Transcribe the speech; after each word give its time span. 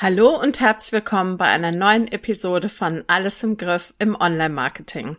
Hallo 0.00 0.28
und 0.40 0.60
herzlich 0.60 0.92
willkommen 0.92 1.38
bei 1.38 1.46
einer 1.46 1.72
neuen 1.72 2.06
Episode 2.06 2.68
von 2.68 3.02
Alles 3.08 3.42
im 3.42 3.56
Griff 3.56 3.92
im 3.98 4.14
Online-Marketing. 4.14 5.16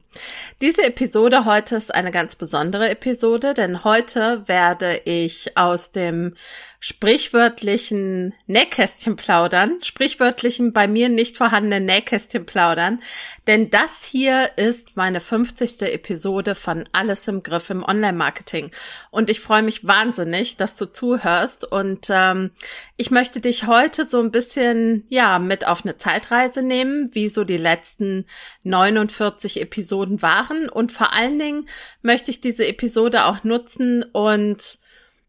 Diese 0.62 0.86
Episode 0.86 1.44
heute 1.44 1.76
ist 1.76 1.94
eine 1.94 2.12
ganz 2.12 2.38
besondere 2.38 2.90
Episode, 2.90 3.54
denn 3.54 3.84
heute 3.84 4.48
werde 4.48 5.02
ich 5.04 5.58
aus 5.58 5.92
dem 5.92 6.34
sprichwörtlichen 6.80 8.34
Nähkästchen 8.48 9.18
plaudern, 9.18 9.80
sprichwörtlichen 9.84 10.72
bei 10.72 10.88
mir 10.88 11.10
nicht 11.10 11.36
vorhandenen 11.36 11.86
Nähkästchen 11.86 12.46
plaudern, 12.46 13.02
denn 13.48 13.70
das 13.70 14.06
hier 14.06 14.52
ist 14.56 14.96
meine 14.96 15.20
50. 15.20 15.82
Episode 15.82 16.56
von 16.56 16.88
Alles 16.94 17.28
im 17.28 17.44
Griff 17.44 17.70
im 17.70 17.84
Online-Marketing. 17.84 18.72
Und 19.12 19.30
ich 19.30 19.42
freue 19.42 19.64
mich 19.64 19.86
wahnsinnig, 19.86 20.56
dass 20.56 20.78
du 20.78 20.86
zuhörst. 20.86 21.66
Und 21.66 22.08
ähm, 22.10 22.52
ich 22.96 23.12
möchte 23.12 23.42
dich 23.42 23.68
heute 23.68 24.06
so 24.06 24.20
ein 24.22 24.32
bisschen, 24.32 25.04
ja, 25.10 25.40
mit 25.40 25.68
auf 25.68 25.84
eine 25.84 25.98
Zeitreise 25.98 26.62
nehmen, 26.62 27.10
wie 27.14 27.28
so 27.28 27.44
die 27.44 27.58
letzten 27.58 28.26
49 28.64 29.60
Episoden 29.60 30.22
waren. 30.22 30.70
Und 30.70 30.92
vor 30.92 31.12
allen 31.12 31.40
Dingen 31.40 31.66
möchte 32.02 32.32
ich 32.32 32.40
diese 32.40 32.68
Episode 32.68 33.26
auch 33.26 33.44
nutzen 33.44 34.04
und 34.14 34.80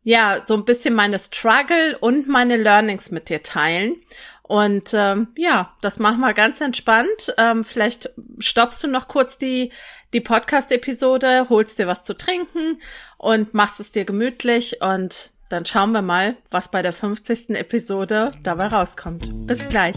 ja, 0.02 0.42
so 0.45 0.54
ein 0.54 0.64
bisschen 0.64 0.95
meine 0.95 1.18
Struggle 1.18 1.98
und 1.98 2.28
meine 2.28 2.56
Learnings 2.56 3.10
mit 3.10 3.28
dir 3.28 3.42
teilen. 3.42 3.96
Und 4.42 4.95
ähm, 4.95 5.28
ja, 5.36 5.74
das 5.80 5.98
machen 6.00 6.20
wir 6.20 6.32
ganz 6.32 6.60
entspannt. 6.60 7.34
Ähm, 7.38 7.64
vielleicht 7.64 8.10
stoppst 8.40 8.82
du 8.82 8.88
noch 8.88 9.06
kurz 9.06 9.38
die, 9.38 9.70
die 10.12 10.20
Podcast-Episode, 10.20 11.46
holst 11.50 11.78
dir 11.78 11.86
was 11.86 12.04
zu 12.04 12.14
trinken 12.14 12.80
und 13.16 13.54
machst 13.54 13.78
es 13.78 13.92
dir 13.92 14.04
gemütlich 14.04 14.82
und 14.82 15.30
dann 15.50 15.66
schauen 15.66 15.92
wir 15.92 16.02
mal, 16.02 16.37
was 16.51 16.70
bei 16.70 16.82
der 16.82 16.92
50. 16.92 17.51
Episode 17.51 18.32
dabei 18.42 18.68
rauskommt. 18.68 19.46
Bis 19.46 19.68
gleich. 19.68 19.96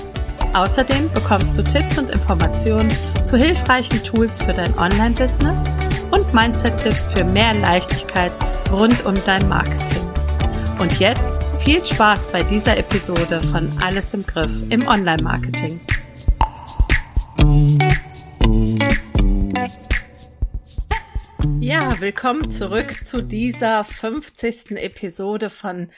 Außerdem 0.53 1.09
bekommst 1.13 1.57
du 1.57 1.63
Tipps 1.63 1.97
und 1.97 2.09
Informationen 2.09 2.89
zu 3.25 3.37
hilfreichen 3.37 4.03
Tools 4.03 4.41
für 4.41 4.51
dein 4.51 4.77
Online-Business 4.77 5.63
und 6.11 6.33
Mindset-Tipps 6.33 7.05
für 7.05 7.23
mehr 7.23 7.53
Leichtigkeit 7.53 8.33
rund 8.69 9.05
um 9.05 9.15
dein 9.25 9.47
Marketing. 9.47 10.03
Und 10.77 10.99
jetzt 10.99 11.31
viel 11.59 11.85
Spaß 11.85 12.27
bei 12.33 12.43
dieser 12.43 12.77
Episode 12.77 13.41
von 13.41 13.71
Alles 13.81 14.13
im 14.13 14.25
Griff 14.25 14.51
im 14.69 14.87
Online-Marketing. 14.87 15.79
Ja, 21.61 21.97
willkommen 22.01 22.51
zurück 22.51 23.05
zu 23.05 23.21
dieser 23.21 23.85
50. 23.85 24.71
Episode 24.71 25.49
von 25.49 25.89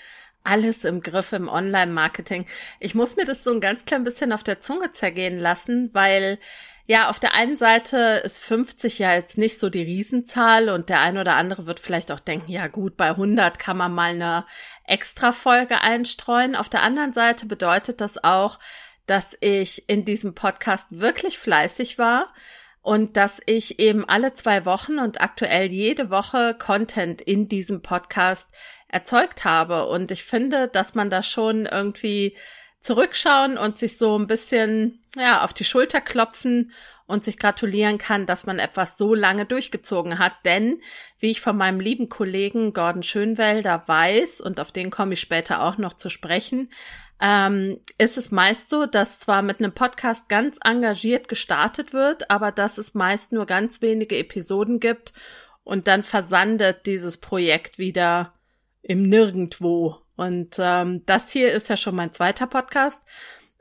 alles 0.44 0.83
im 0.83 1.02
Griff 1.02 1.31
im 1.33 1.47
Online-Marketing. 1.47 2.45
Ich 2.80 2.95
muss 2.95 3.16
mir 3.16 3.25
das 3.25 3.44
so 3.44 3.52
ein 3.53 3.61
ganz 3.61 3.86
klein 3.86 4.03
bisschen 4.03 4.33
auf 4.33 4.44
der 4.44 4.59
Zunge 4.59 4.91
zergehen 4.91 5.39
lassen, 5.39 5.89
weil 5.94 6.39
ja, 6.86 7.09
auf 7.09 7.19
der 7.19 7.33
einen 7.33 7.58
Seite 7.58 8.22
ist 8.25 8.39
50 8.39 8.99
ja 8.99 9.14
jetzt 9.14 9.37
nicht 9.37 9.58
so 9.58 9.70
die 9.70 9.83
Riesenzahl 9.83 10.67
und 10.67 10.89
der 10.89 10.99
eine 10.99 11.21
oder 11.21 11.36
andere 11.36 11.65
wird 11.65 11.80
vielleicht 11.80 12.11
auch 12.11 12.20
denken, 12.20 12.52
ja 12.52 12.67
gut, 12.67 12.98
bei 12.98 13.09
100 13.11 13.58
kann 13.58 13.77
man 13.77 13.93
mal 13.93 14.11
eine 14.11 14.45
extra 14.86 15.31
Folge 15.31 15.80
einstreuen. 15.80 16.58
Auf 16.58 16.67
der 16.67 16.83
anderen 16.83 17.14
Seite 17.14 17.45
bedeutet 17.45 18.02
das 18.02 18.21
auch, 18.21 18.60
dass 19.05 19.37
ich 19.39 19.87
in 19.87 20.04
diesem 20.04 20.36
Podcast 20.36 20.87
wirklich 20.89 21.37
fleißig 21.37 21.98
war 21.98 22.33
und 22.81 23.15
dass 23.15 23.39
ich 23.45 23.80
eben 23.80 24.08
alle 24.08 24.33
zwei 24.33 24.65
Wochen 24.65 24.99
und 24.99 25.21
aktuell 25.21 25.71
jede 25.71 26.10
Woche 26.10 26.54
Content 26.54 27.21
in 27.21 27.48
diesem 27.48 27.81
Podcast 27.81 28.49
erzeugt 28.93 29.43
habe. 29.43 29.87
Und 29.87 30.11
ich 30.11 30.23
finde, 30.23 30.67
dass 30.67 30.95
man 30.95 31.09
da 31.09 31.23
schon 31.23 31.65
irgendwie 31.65 32.37
zurückschauen 32.80 33.58
und 33.58 33.77
sich 33.80 33.98
so 33.98 34.17
ein 34.17 34.27
bisschen, 34.27 35.04
ja, 35.15 35.43
auf 35.43 35.54
die 35.54 35.64
Schulter 35.64 36.02
klopfen 36.02 36.71
und 37.05 37.23
sich 37.23 37.37
gratulieren 37.37 37.98
kann, 37.98 38.26
dass 38.26 38.45
man 38.45 38.59
etwas 38.59 38.98
so 38.98 39.14
lange 39.15 39.45
durchgezogen 39.45 40.20
hat. 40.20 40.33
Denn, 40.45 40.81
wie 41.20 41.31
ich 41.31 41.42
von 41.42 41.58
meinem 41.58 41.80
lieben 41.80 42.09
Kollegen 42.09 42.73
Gordon 42.73 43.04
Schönwelder 43.04 43.83
weiß, 43.87 44.42
und 44.42 44.59
auf 44.59 44.71
den 44.71 44.92
komme 44.92 45.14
ich 45.14 45.21
später 45.21 45.64
auch 45.64 45.77
noch 45.77 45.93
zu 45.93 46.10
sprechen, 46.10 46.70
ähm, 47.21 47.80
ist 47.98 48.17
es 48.17 48.31
meist 48.31 48.70
so, 48.70 48.86
dass 48.86 49.20
zwar 49.20 49.42
mit 49.42 49.60
einem 49.60 49.71
Podcast 49.71 50.27
ganz 50.30 50.58
engagiert 50.64 51.27
gestartet 51.30 51.93
wird, 51.93 52.30
aber 52.30 52.52
dass 52.52 52.77
es 52.77 52.93
meist 52.93 53.31
nur 53.31 53.45
ganz 53.45 53.81
wenige 53.81 54.17
Episoden 54.17 54.80
gibt 54.80 55.14
und 55.64 55.87
dann 55.87 56.04
versandet 56.04 56.86
dieses 56.86 57.17
Projekt 57.17 57.77
wieder 57.77 58.33
im 58.83 59.04
Nirgendwo. 59.04 59.98
Und 60.16 60.58
ähm, 60.60 61.04
das 61.05 61.32
hier 61.32 61.52
ist 61.52 61.70
ja 61.70 61.77
schon 61.77 61.95
mein 61.95 62.14
zweiter 62.14 62.45
Podcast. 62.45 63.02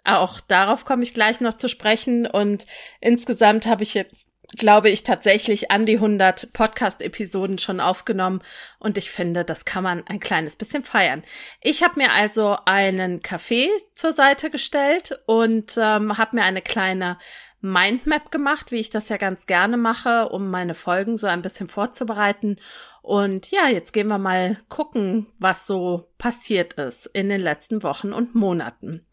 Auch 0.05 0.41
darauf 0.41 0.85
komme 0.85 1.05
ich 1.05 1.15
gleich 1.15 1.41
noch 1.41 1.55
zu 1.55 1.69
sprechen. 1.69 2.27
Und 2.27 2.67
insgesamt 3.01 3.67
habe 3.67 3.85
ich 3.85 3.95
jetzt, 3.95 4.27
glaube 4.59 4.91
ich, 4.91 5.05
tatsächlich 5.05 5.71
an 5.71 5.87
die 5.87 5.95
100 5.95 6.53
Podcast-Episoden 6.53 7.59
schon 7.59 7.81
aufgenommen. 7.81 8.43
Und 8.79 8.99
ich 8.99 9.11
finde, 9.11 9.45
das 9.45 9.65
kann 9.65 9.85
man 9.85 10.03
ein 10.09 10.21
kleines 10.21 10.57
bisschen 10.57 10.85
feiern. 10.85 11.23
Ich 11.61 11.83
habe 11.83 12.01
mir 12.01 12.13
also 12.13 12.59
einen 12.67 13.23
Kaffee 13.23 13.71
zur 13.95 14.13
Seite 14.13 14.51
gestellt 14.51 15.19
und 15.27 15.79
ähm, 15.81 16.19
habe 16.19 16.37
mir 16.37 16.43
eine 16.43 16.63
kleine 16.63 17.17
Mindmap 17.63 18.33
gemacht, 18.33 18.73
wie 18.73 18.81
ich 18.81 18.91
das 18.91 19.09
ja 19.09 19.17
ganz 19.19 19.47
gerne 19.47 19.77
mache, 19.77 20.29
um 20.31 20.51
meine 20.51 20.75
Folgen 20.75 21.17
so 21.17 21.29
ein 21.29 21.43
bisschen 21.43 21.69
vorzubereiten. 21.69 22.57
Und 23.03 23.51
ja, 23.51 23.69
jetzt 23.69 23.93
gehen 23.93 24.09
wir 24.09 24.19
mal 24.19 24.57
gucken, 24.69 25.27
was 25.39 25.67
so 25.67 26.05
passiert 26.19 26.75
ist 26.75 27.07
in 27.07 27.29
den 27.29 27.41
letzten 27.41 27.83
Wochen 27.83 28.13
und 28.13 28.35
Monaten. 28.35 29.05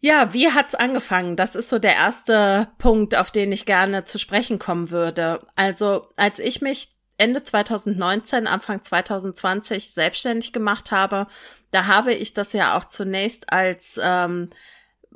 Ja, 0.00 0.34
wie 0.34 0.50
hat's 0.50 0.74
angefangen? 0.74 1.36
Das 1.36 1.54
ist 1.54 1.68
so 1.68 1.78
der 1.78 1.94
erste 1.94 2.68
Punkt, 2.78 3.16
auf 3.16 3.30
den 3.30 3.50
ich 3.52 3.66
gerne 3.66 4.04
zu 4.04 4.18
sprechen 4.18 4.58
kommen 4.58 4.90
würde. 4.90 5.38
Also, 5.56 6.08
als 6.16 6.38
ich 6.38 6.60
mich 6.60 6.90
Ende 7.18 7.44
2019, 7.44 8.46
Anfang 8.46 8.82
2020 8.82 9.92
selbstständig 9.92 10.52
gemacht 10.52 10.90
habe, 10.90 11.28
da 11.70 11.86
habe 11.86 12.12
ich 12.12 12.34
das 12.34 12.52
ja 12.52 12.76
auch 12.76 12.84
zunächst 12.84 13.52
als 13.52 13.98
ähm, 14.02 14.50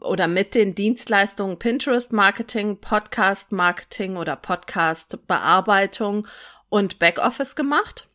oder 0.01 0.29
mit 0.29 0.55
den 0.55 0.75
Dienstleistungen 0.75 1.59
Pinterest 1.59 2.13
Marketing, 2.13 2.81
Podcast 2.81 3.53
Marketing 3.53 4.17
oder 4.17 4.37
Podcast 4.37 5.27
Bearbeitung 5.27 6.29
und 6.69 6.99
Backoffice 6.99 7.57
gemacht 7.57 8.09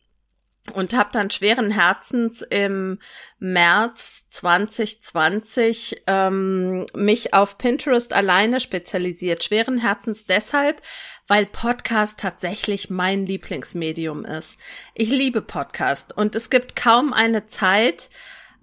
und 0.74 0.94
habe 0.94 1.10
dann 1.12 1.30
schweren 1.30 1.70
Herzens 1.70 2.42
im 2.42 2.98
März 3.38 4.28
2020 4.30 6.02
ähm, 6.06 6.86
mich 6.94 7.34
auf 7.34 7.58
Pinterest 7.58 8.12
alleine 8.12 8.60
spezialisiert. 8.60 9.42
Schweren 9.42 9.78
Herzens 9.78 10.24
deshalb, 10.26 10.80
weil 11.26 11.46
Podcast 11.46 12.20
tatsächlich 12.20 12.90
mein 12.90 13.26
Lieblingsmedium 13.26 14.24
ist. 14.24 14.56
Ich 14.94 15.10
liebe 15.10 15.42
Podcast 15.42 16.16
und 16.16 16.34
es 16.36 16.48
gibt 16.48 16.76
kaum 16.76 17.12
eine 17.12 17.46
Zeit, 17.46 18.08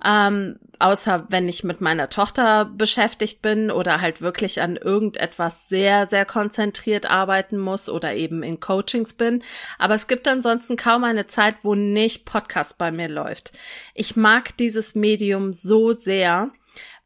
ähm, 0.05 0.57
außer 0.79 1.27
wenn 1.29 1.49
ich 1.49 1.63
mit 1.63 1.81
meiner 1.81 2.09
Tochter 2.09 2.65
beschäftigt 2.65 3.41
bin 3.41 3.69
oder 3.69 3.99
halt 4.01 4.21
wirklich 4.21 4.61
an 4.61 4.77
irgendetwas 4.77 5.67
sehr, 5.67 6.07
sehr 6.07 6.25
konzentriert 6.25 7.09
arbeiten 7.09 7.57
muss 7.57 7.89
oder 7.89 8.15
eben 8.15 8.41
in 8.41 8.59
Coachings 8.59 9.13
bin. 9.13 9.43
Aber 9.77 9.95
es 9.95 10.07
gibt 10.07 10.27
ansonsten 10.27 10.77
kaum 10.77 11.03
eine 11.03 11.27
Zeit, 11.27 11.57
wo 11.63 11.75
nicht 11.75 12.25
Podcast 12.25 12.77
bei 12.77 12.91
mir 12.91 13.09
läuft. 13.09 13.51
Ich 13.93 14.15
mag 14.15 14.55
dieses 14.57 14.95
Medium 14.95 15.51
so 15.51 15.91
sehr, 15.91 16.51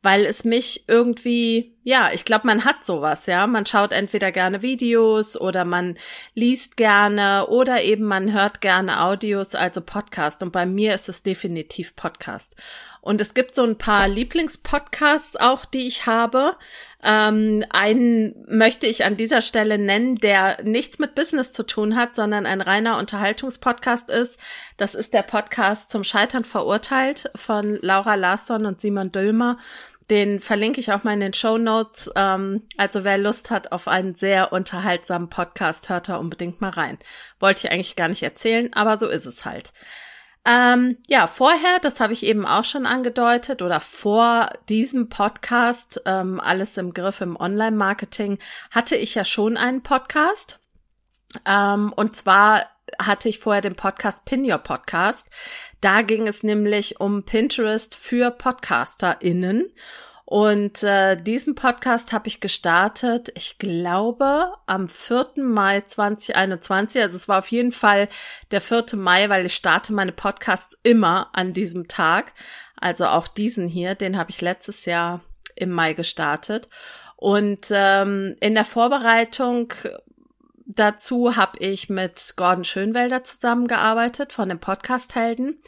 weil 0.03 0.25
es 0.25 0.43
mich 0.43 0.85
irgendwie 0.87 1.72
ja, 1.83 2.11
ich 2.13 2.23
glaube, 2.23 2.47
man 2.47 2.63
hat 2.63 2.85
sowas, 2.85 3.25
ja. 3.25 3.45
Man 3.45 3.65
schaut 3.65 3.91
entweder 3.91 4.31
gerne 4.31 4.61
Videos 4.61 5.39
oder 5.39 5.65
man 5.65 5.97
liest 6.33 6.77
gerne 6.77 7.47
oder 7.47 7.83
eben 7.83 8.05
man 8.05 8.31
hört 8.31 8.61
gerne 8.61 9.03
Audios, 9.03 9.53
also 9.53 9.81
Podcast. 9.81 10.41
Und 10.41 10.51
bei 10.51 10.65
mir 10.65 10.95
ist 10.95 11.09
es 11.09 11.23
definitiv 11.23 11.95
Podcast. 11.95 12.55
Und 13.01 13.19
es 13.19 13.33
gibt 13.33 13.53
so 13.53 13.63
ein 13.63 13.77
paar 13.77 14.07
Lieblingspodcasts 14.07 15.35
auch, 15.35 15.65
die 15.65 15.87
ich 15.87 16.05
habe. 16.05 16.55
Ähm, 17.03 17.65
einen 17.69 18.45
möchte 18.47 18.87
ich 18.87 19.03
an 19.03 19.17
dieser 19.17 19.41
Stelle 19.41 19.77
nennen, 19.77 20.15
der 20.15 20.63
nichts 20.63 20.99
mit 20.99 21.13
Business 21.13 21.51
zu 21.51 21.63
tun 21.63 21.97
hat, 21.97 22.15
sondern 22.15 22.45
ein 22.45 22.61
reiner 22.61 22.97
Unterhaltungspodcast 22.97 24.09
ist. 24.09 24.39
Das 24.77 24.95
ist 24.95 25.13
der 25.13 25.23
Podcast 25.23 25.91
zum 25.91 26.05
Scheitern 26.05 26.45
verurteilt 26.45 27.29
von 27.35 27.77
Laura 27.81 28.15
Larsson 28.15 28.65
und 28.65 28.79
Simon 28.79 29.11
Dömer. 29.11 29.57
Den 30.09 30.39
verlinke 30.39 30.79
ich 30.79 30.91
auch 30.91 31.03
mal 31.03 31.13
in 31.13 31.19
den 31.21 31.33
Show 31.33 31.57
Notes. 31.57 32.09
Ähm, 32.15 32.67
also 32.77 33.03
wer 33.03 33.17
Lust 33.17 33.49
hat 33.49 33.71
auf 33.71 33.87
einen 33.87 34.13
sehr 34.13 34.51
unterhaltsamen 34.51 35.29
Podcast, 35.29 35.89
hört 35.89 36.09
da 36.09 36.17
unbedingt 36.17 36.61
mal 36.61 36.69
rein. 36.69 36.97
Wollte 37.39 37.67
ich 37.67 37.71
eigentlich 37.71 37.95
gar 37.95 38.09
nicht 38.09 38.23
erzählen, 38.23 38.73
aber 38.73 38.97
so 38.97 39.07
ist 39.07 39.25
es 39.25 39.45
halt. 39.45 39.71
Ähm, 40.45 40.97
ja, 41.07 41.27
vorher, 41.27 41.79
das 41.81 42.01
habe 42.01 42.11
ich 42.11 42.23
eben 42.23 42.45
auch 42.45 42.65
schon 42.65 42.85
angedeutet, 42.85 43.61
oder 43.61 43.79
vor 43.79 44.49
diesem 44.67 45.07
Podcast, 45.07 46.01
ähm, 46.05 46.41
alles 46.41 46.75
im 46.75 46.93
Griff 46.93 47.21
im 47.21 47.37
Online-Marketing, 47.37 48.39
hatte 48.69 48.97
ich 48.97 49.15
ja 49.15 49.23
schon 49.23 49.55
einen 49.55 49.83
Podcast. 49.83 50.59
Ähm, 51.45 51.93
und 51.95 52.15
zwar 52.17 52.65
hatte 53.01 53.29
ich 53.29 53.39
vorher 53.39 53.61
den 53.61 53.75
Podcast 53.75 54.25
Pin 54.25 54.49
Your 54.49 54.57
Podcast. 54.57 55.29
Da 55.81 56.01
ging 56.01 56.27
es 56.27 56.43
nämlich 56.43 56.99
um 56.99 57.23
Pinterest 57.23 57.95
für 57.95 58.31
PodcasterInnen. 58.31 59.71
Und 60.25 60.81
äh, 60.83 61.15
diesen 61.15 61.53
Podcast 61.53 62.13
habe 62.13 62.27
ich 62.27 62.39
gestartet, 62.39 63.31
ich 63.35 63.59
glaube, 63.59 64.53
am 64.65 64.87
4. 64.87 65.33
Mai 65.37 65.81
2021. 65.81 67.01
Also 67.01 67.17
es 67.17 67.27
war 67.27 67.39
auf 67.39 67.49
jeden 67.49 67.73
Fall 67.73 68.07
der 68.51 68.61
4. 68.61 68.85
Mai, 68.95 69.29
weil 69.29 69.45
ich 69.45 69.53
starte 69.53 69.93
meine 69.93 70.13
Podcasts 70.13 70.77
immer 70.81 71.29
an 71.33 71.53
diesem 71.53 71.87
Tag. 71.87 72.33
Also 72.79 73.05
auch 73.05 73.27
diesen 73.27 73.67
hier, 73.67 73.95
den 73.95 74.17
habe 74.17 74.31
ich 74.31 74.41
letztes 74.41 74.85
Jahr 74.85 75.21
im 75.55 75.71
Mai 75.71 75.93
gestartet. 75.93 76.69
Und 77.17 77.67
ähm, 77.71 78.35
in 78.39 78.53
der 78.55 78.65
Vorbereitung 78.65 79.73
Dazu 80.65 81.35
habe 81.35 81.59
ich 81.59 81.89
mit 81.89 82.33
Gordon 82.37 82.63
Schönwelder 82.63 83.23
zusammengearbeitet 83.23 84.31
von 84.31 84.47
dem 84.47 84.59
Podcast 84.59 85.13
Helden. 85.13 85.61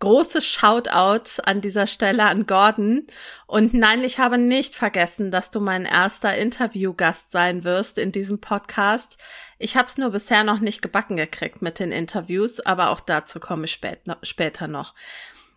Großes 0.00 0.44
Shoutout 0.44 1.40
an 1.44 1.60
dieser 1.60 1.86
Stelle 1.86 2.24
an 2.24 2.44
Gordon. 2.44 3.06
Und 3.46 3.74
nein, 3.74 4.02
ich 4.02 4.18
habe 4.18 4.36
nicht 4.36 4.74
vergessen, 4.74 5.30
dass 5.30 5.52
du 5.52 5.60
mein 5.60 5.84
erster 5.84 6.36
Interviewgast 6.36 7.30
sein 7.30 7.62
wirst 7.62 7.96
in 7.96 8.10
diesem 8.10 8.40
Podcast. 8.40 9.18
Ich 9.58 9.76
habe 9.76 9.86
es 9.86 9.98
nur 9.98 10.10
bisher 10.10 10.42
noch 10.42 10.58
nicht 10.58 10.82
gebacken 10.82 11.16
gekriegt 11.16 11.62
mit 11.62 11.78
den 11.78 11.92
Interviews, 11.92 12.58
aber 12.58 12.90
auch 12.90 13.00
dazu 13.00 13.38
komme 13.38 13.66
ich 13.66 13.72
spät, 13.72 14.00
später 14.22 14.66
noch. 14.66 14.94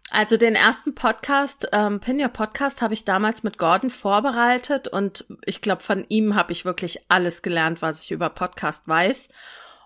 Also 0.09 0.38
den 0.38 0.56
ersten 0.56 0.95
Podcast, 0.95 1.68
ähm, 1.74 2.00
Pin 2.00 2.19
Your 2.19 2.30
Podcast, 2.30 2.81
habe 2.81 2.94
ich 2.94 3.04
damals 3.04 3.44
mit 3.44 3.57
Gordon 3.57 3.89
vorbereitet 3.89 4.88
und 4.88 5.25
ich 5.45 5.62
glaube, 5.62 5.83
von 5.83 6.06
ihm 6.07 6.36
habe 6.36 6.54
ich 6.54 6.63
wirklich 6.63 7.01
alles 7.09 7.42
gelernt, 7.42 7.81
was 7.81 8.04
ich 8.04 8.12
über 8.12 8.30
Podcast 8.30 8.88
weiß. 8.88 9.27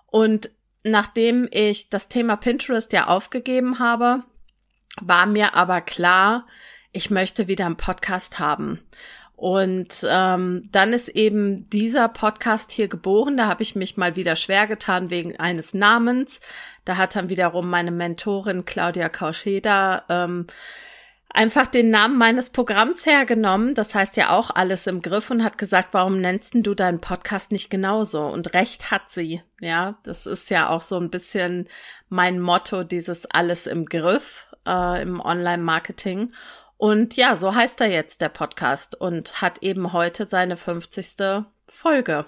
Und 0.05 0.51
nachdem 0.83 1.47
ich 1.51 1.89
das 1.89 2.07
Thema 2.07 2.35
Pinterest 2.35 2.93
ja 2.93 3.07
aufgegeben 3.07 3.79
habe, 3.79 4.21
war 4.99 5.25
mir 5.25 5.55
aber 5.55 5.81
klar, 5.81 6.45
ich 6.91 7.09
möchte 7.09 7.47
wieder 7.47 7.65
einen 7.65 7.77
Podcast 7.77 8.37
haben. 8.39 8.79
Und 9.41 10.05
ähm, 10.07 10.69
dann 10.71 10.93
ist 10.93 11.09
eben 11.09 11.67
dieser 11.71 12.09
Podcast 12.09 12.71
hier 12.71 12.87
geboren. 12.87 13.37
Da 13.37 13.47
habe 13.47 13.63
ich 13.63 13.73
mich 13.73 13.97
mal 13.97 14.15
wieder 14.15 14.35
schwer 14.35 14.67
getan 14.67 15.09
wegen 15.09 15.39
eines 15.39 15.73
Namens. 15.73 16.41
Da 16.85 16.97
hat 16.97 17.15
dann 17.15 17.29
wiederum 17.29 17.67
meine 17.67 17.89
Mentorin 17.89 18.65
Claudia 18.65 19.09
Kauscheda 19.09 20.03
ähm, 20.09 20.45
einfach 21.27 21.65
den 21.65 21.89
Namen 21.89 22.19
meines 22.19 22.51
Programms 22.51 23.07
hergenommen. 23.07 23.73
Das 23.73 23.95
heißt 23.95 24.15
ja 24.15 24.29
auch 24.29 24.51
alles 24.53 24.85
im 24.85 25.01
Griff 25.01 25.31
und 25.31 25.43
hat 25.43 25.57
gesagt, 25.57 25.87
warum 25.93 26.21
nennst 26.21 26.53
du 26.53 26.75
deinen 26.75 27.01
Podcast 27.01 27.51
nicht 27.51 27.71
genauso? 27.71 28.23
Und 28.27 28.53
recht 28.53 28.91
hat 28.91 29.09
sie. 29.09 29.41
Ja, 29.59 29.97
das 30.03 30.27
ist 30.27 30.51
ja 30.51 30.69
auch 30.69 30.83
so 30.83 30.99
ein 30.99 31.09
bisschen 31.09 31.67
mein 32.09 32.39
Motto, 32.39 32.83
dieses 32.83 33.25
alles 33.25 33.65
im 33.65 33.85
Griff 33.85 34.45
äh, 34.67 35.01
im 35.01 35.19
Online-Marketing. 35.19 36.29
Und 36.81 37.15
ja, 37.15 37.35
so 37.35 37.53
heißt 37.53 37.79
er 37.81 37.91
jetzt, 37.91 38.21
der 38.21 38.29
Podcast, 38.29 38.99
und 38.99 39.39
hat 39.39 39.61
eben 39.61 39.93
heute 39.93 40.25
seine 40.25 40.57
50. 40.57 41.43
Folge. 41.67 42.25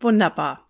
Wunderbar. 0.00 0.68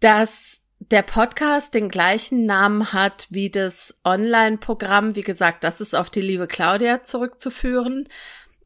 Dass 0.00 0.60
der 0.80 1.00
Podcast 1.00 1.72
den 1.72 1.88
gleichen 1.88 2.44
Namen 2.44 2.92
hat 2.92 3.28
wie 3.30 3.48
das 3.48 3.98
Online-Programm, 4.04 5.16
wie 5.16 5.22
gesagt, 5.22 5.64
das 5.64 5.80
ist 5.80 5.94
auf 5.94 6.10
die 6.10 6.20
liebe 6.20 6.46
Claudia 6.46 7.02
zurückzuführen. 7.02 8.06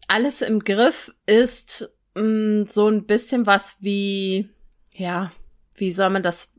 Alles 0.09 0.43
im 0.43 0.59
Griff 0.59 1.15
ist 1.25 1.89
mh, 2.17 2.23
mm, 2.23 2.67
so 2.67 2.89
ein 2.89 3.07
bisschen 3.07 3.47
was 3.47 3.77
wie, 3.79 4.51
ja, 4.93 5.31
wie 5.79 5.93
soll 5.93 6.11
man 6.11 6.23
das? 6.23 6.55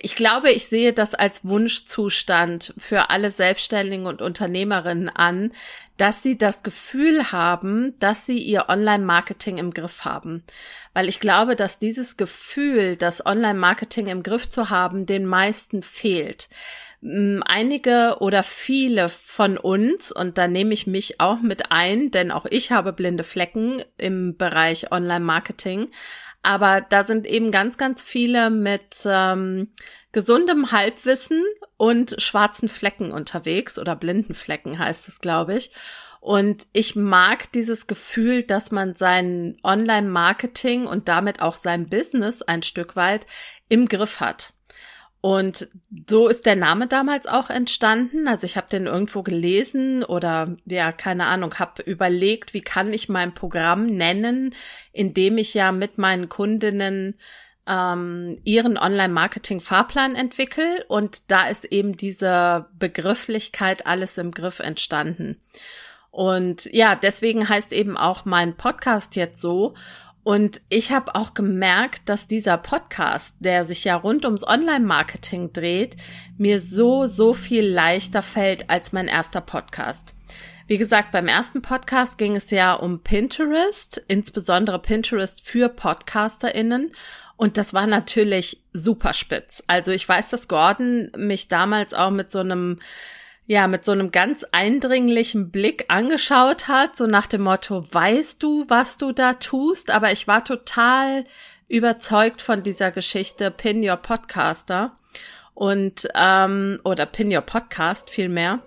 Ich 0.00 0.14
glaube, 0.14 0.50
ich 0.50 0.66
sehe 0.68 0.92
das 0.92 1.14
als 1.14 1.44
Wunschzustand 1.44 2.74
für 2.78 3.10
alle 3.10 3.30
Selbstständigen 3.30 4.06
und 4.06 4.22
Unternehmerinnen 4.22 5.08
an, 5.08 5.52
dass 5.96 6.22
sie 6.22 6.36
das 6.36 6.62
Gefühl 6.62 7.30
haben, 7.30 7.94
dass 8.00 8.26
sie 8.26 8.38
ihr 8.38 8.68
Online-Marketing 8.68 9.58
im 9.58 9.72
Griff 9.72 10.04
haben. 10.04 10.42
Weil 10.92 11.08
ich 11.08 11.20
glaube, 11.20 11.56
dass 11.56 11.78
dieses 11.78 12.16
Gefühl, 12.16 12.96
das 12.96 13.24
Online-Marketing 13.24 14.08
im 14.08 14.22
Griff 14.22 14.48
zu 14.48 14.70
haben, 14.70 15.06
den 15.06 15.24
meisten 15.24 15.82
fehlt 15.82 16.48
einige 17.44 18.16
oder 18.20 18.42
viele 18.42 19.10
von 19.10 19.58
uns, 19.58 20.10
und 20.10 20.38
da 20.38 20.48
nehme 20.48 20.72
ich 20.72 20.86
mich 20.86 21.20
auch 21.20 21.40
mit 21.40 21.70
ein, 21.70 22.10
denn 22.10 22.30
auch 22.30 22.46
ich 22.48 22.72
habe 22.72 22.92
blinde 22.94 23.24
Flecken 23.24 23.82
im 23.98 24.36
Bereich 24.36 24.90
Online-Marketing, 24.90 25.90
aber 26.44 26.80
da 26.80 27.02
sind 27.04 27.26
eben 27.26 27.50
ganz, 27.50 27.76
ganz 27.76 28.02
viele 28.02 28.50
mit 28.50 28.98
ähm, 29.04 29.72
gesundem 30.12 30.72
Halbwissen 30.72 31.42
und 31.76 32.16
schwarzen 32.18 32.68
Flecken 32.68 33.10
unterwegs 33.10 33.78
oder 33.78 33.96
blinden 33.96 34.34
Flecken 34.34 34.78
heißt 34.78 35.08
es, 35.08 35.20
glaube 35.20 35.56
ich. 35.56 35.72
Und 36.20 36.66
ich 36.72 36.96
mag 36.96 37.52
dieses 37.52 37.86
Gefühl, 37.86 38.44
dass 38.44 38.70
man 38.70 38.94
sein 38.94 39.58
Online-Marketing 39.62 40.86
und 40.86 41.06
damit 41.06 41.42
auch 41.42 41.54
sein 41.54 41.90
Business 41.90 42.40
ein 42.40 42.62
Stück 42.62 42.96
weit 42.96 43.26
im 43.68 43.88
Griff 43.88 44.20
hat. 44.20 44.53
Und 45.24 45.68
so 46.06 46.28
ist 46.28 46.44
der 46.44 46.54
Name 46.54 46.86
damals 46.86 47.26
auch 47.26 47.48
entstanden. 47.48 48.28
Also 48.28 48.44
ich 48.44 48.58
habe 48.58 48.66
den 48.68 48.84
irgendwo 48.84 49.22
gelesen 49.22 50.04
oder 50.04 50.54
ja, 50.66 50.92
keine 50.92 51.24
Ahnung, 51.24 51.54
habe 51.58 51.82
überlegt, 51.82 52.52
wie 52.52 52.60
kann 52.60 52.92
ich 52.92 53.08
mein 53.08 53.32
Programm 53.32 53.86
nennen, 53.86 54.54
indem 54.92 55.38
ich 55.38 55.54
ja 55.54 55.72
mit 55.72 55.96
meinen 55.96 56.28
Kundinnen 56.28 57.14
ähm, 57.66 58.38
ihren 58.44 58.76
Online-Marketing-Fahrplan 58.76 60.14
entwickle. 60.14 60.84
Und 60.88 61.30
da 61.30 61.48
ist 61.48 61.64
eben 61.64 61.96
diese 61.96 62.66
Begrifflichkeit 62.78 63.86
alles 63.86 64.18
im 64.18 64.30
Griff 64.30 64.60
entstanden. 64.60 65.40
Und 66.10 66.66
ja, 66.66 66.96
deswegen 66.96 67.48
heißt 67.48 67.72
eben 67.72 67.96
auch 67.96 68.26
mein 68.26 68.58
Podcast 68.58 69.16
jetzt 69.16 69.40
so. 69.40 69.74
Und 70.24 70.62
ich 70.70 70.90
habe 70.90 71.14
auch 71.14 71.34
gemerkt, 71.34 72.08
dass 72.08 72.26
dieser 72.26 72.56
Podcast, 72.56 73.36
der 73.40 73.66
sich 73.66 73.84
ja 73.84 73.94
rund 73.94 74.24
ums 74.24 74.42
Online-Marketing 74.42 75.52
dreht, 75.52 75.96
mir 76.38 76.60
so, 76.60 77.06
so 77.06 77.34
viel 77.34 77.66
leichter 77.66 78.22
fällt 78.22 78.70
als 78.70 78.92
mein 78.92 79.06
erster 79.06 79.42
Podcast. 79.42 80.14
Wie 80.66 80.78
gesagt, 80.78 81.12
beim 81.12 81.28
ersten 81.28 81.60
Podcast 81.60 82.16
ging 82.16 82.36
es 82.36 82.50
ja 82.50 82.72
um 82.72 83.00
Pinterest, 83.00 84.02
insbesondere 84.08 84.78
Pinterest 84.78 85.46
für 85.46 85.68
PodcasterInnen. 85.68 86.92
Und 87.36 87.58
das 87.58 87.74
war 87.74 87.86
natürlich 87.86 88.62
super 88.72 89.12
spitz. 89.12 89.62
Also 89.66 89.92
ich 89.92 90.08
weiß, 90.08 90.30
dass 90.30 90.48
Gordon 90.48 91.10
mich 91.18 91.48
damals 91.48 91.92
auch 91.92 92.10
mit 92.10 92.32
so 92.32 92.38
einem 92.38 92.78
ja, 93.46 93.66
mit 93.66 93.84
so 93.84 93.92
einem 93.92 94.10
ganz 94.10 94.44
eindringlichen 94.52 95.50
Blick 95.50 95.86
angeschaut 95.88 96.68
hat, 96.68 96.96
so 96.96 97.06
nach 97.06 97.26
dem 97.26 97.42
Motto, 97.42 97.84
weißt 97.92 98.42
du, 98.42 98.64
was 98.68 98.96
du 98.96 99.12
da 99.12 99.34
tust? 99.34 99.90
Aber 99.90 100.12
ich 100.12 100.26
war 100.26 100.44
total 100.44 101.24
überzeugt 101.68 102.40
von 102.40 102.62
dieser 102.62 102.90
Geschichte 102.90 103.50
Pin 103.50 103.86
Your 103.88 103.96
Podcaster 103.96 104.96
und 105.52 106.08
ähm, 106.14 106.80
oder 106.84 107.06
Pin 107.06 107.34
Your 107.34 107.42
Podcast 107.42 108.10
vielmehr. 108.10 108.60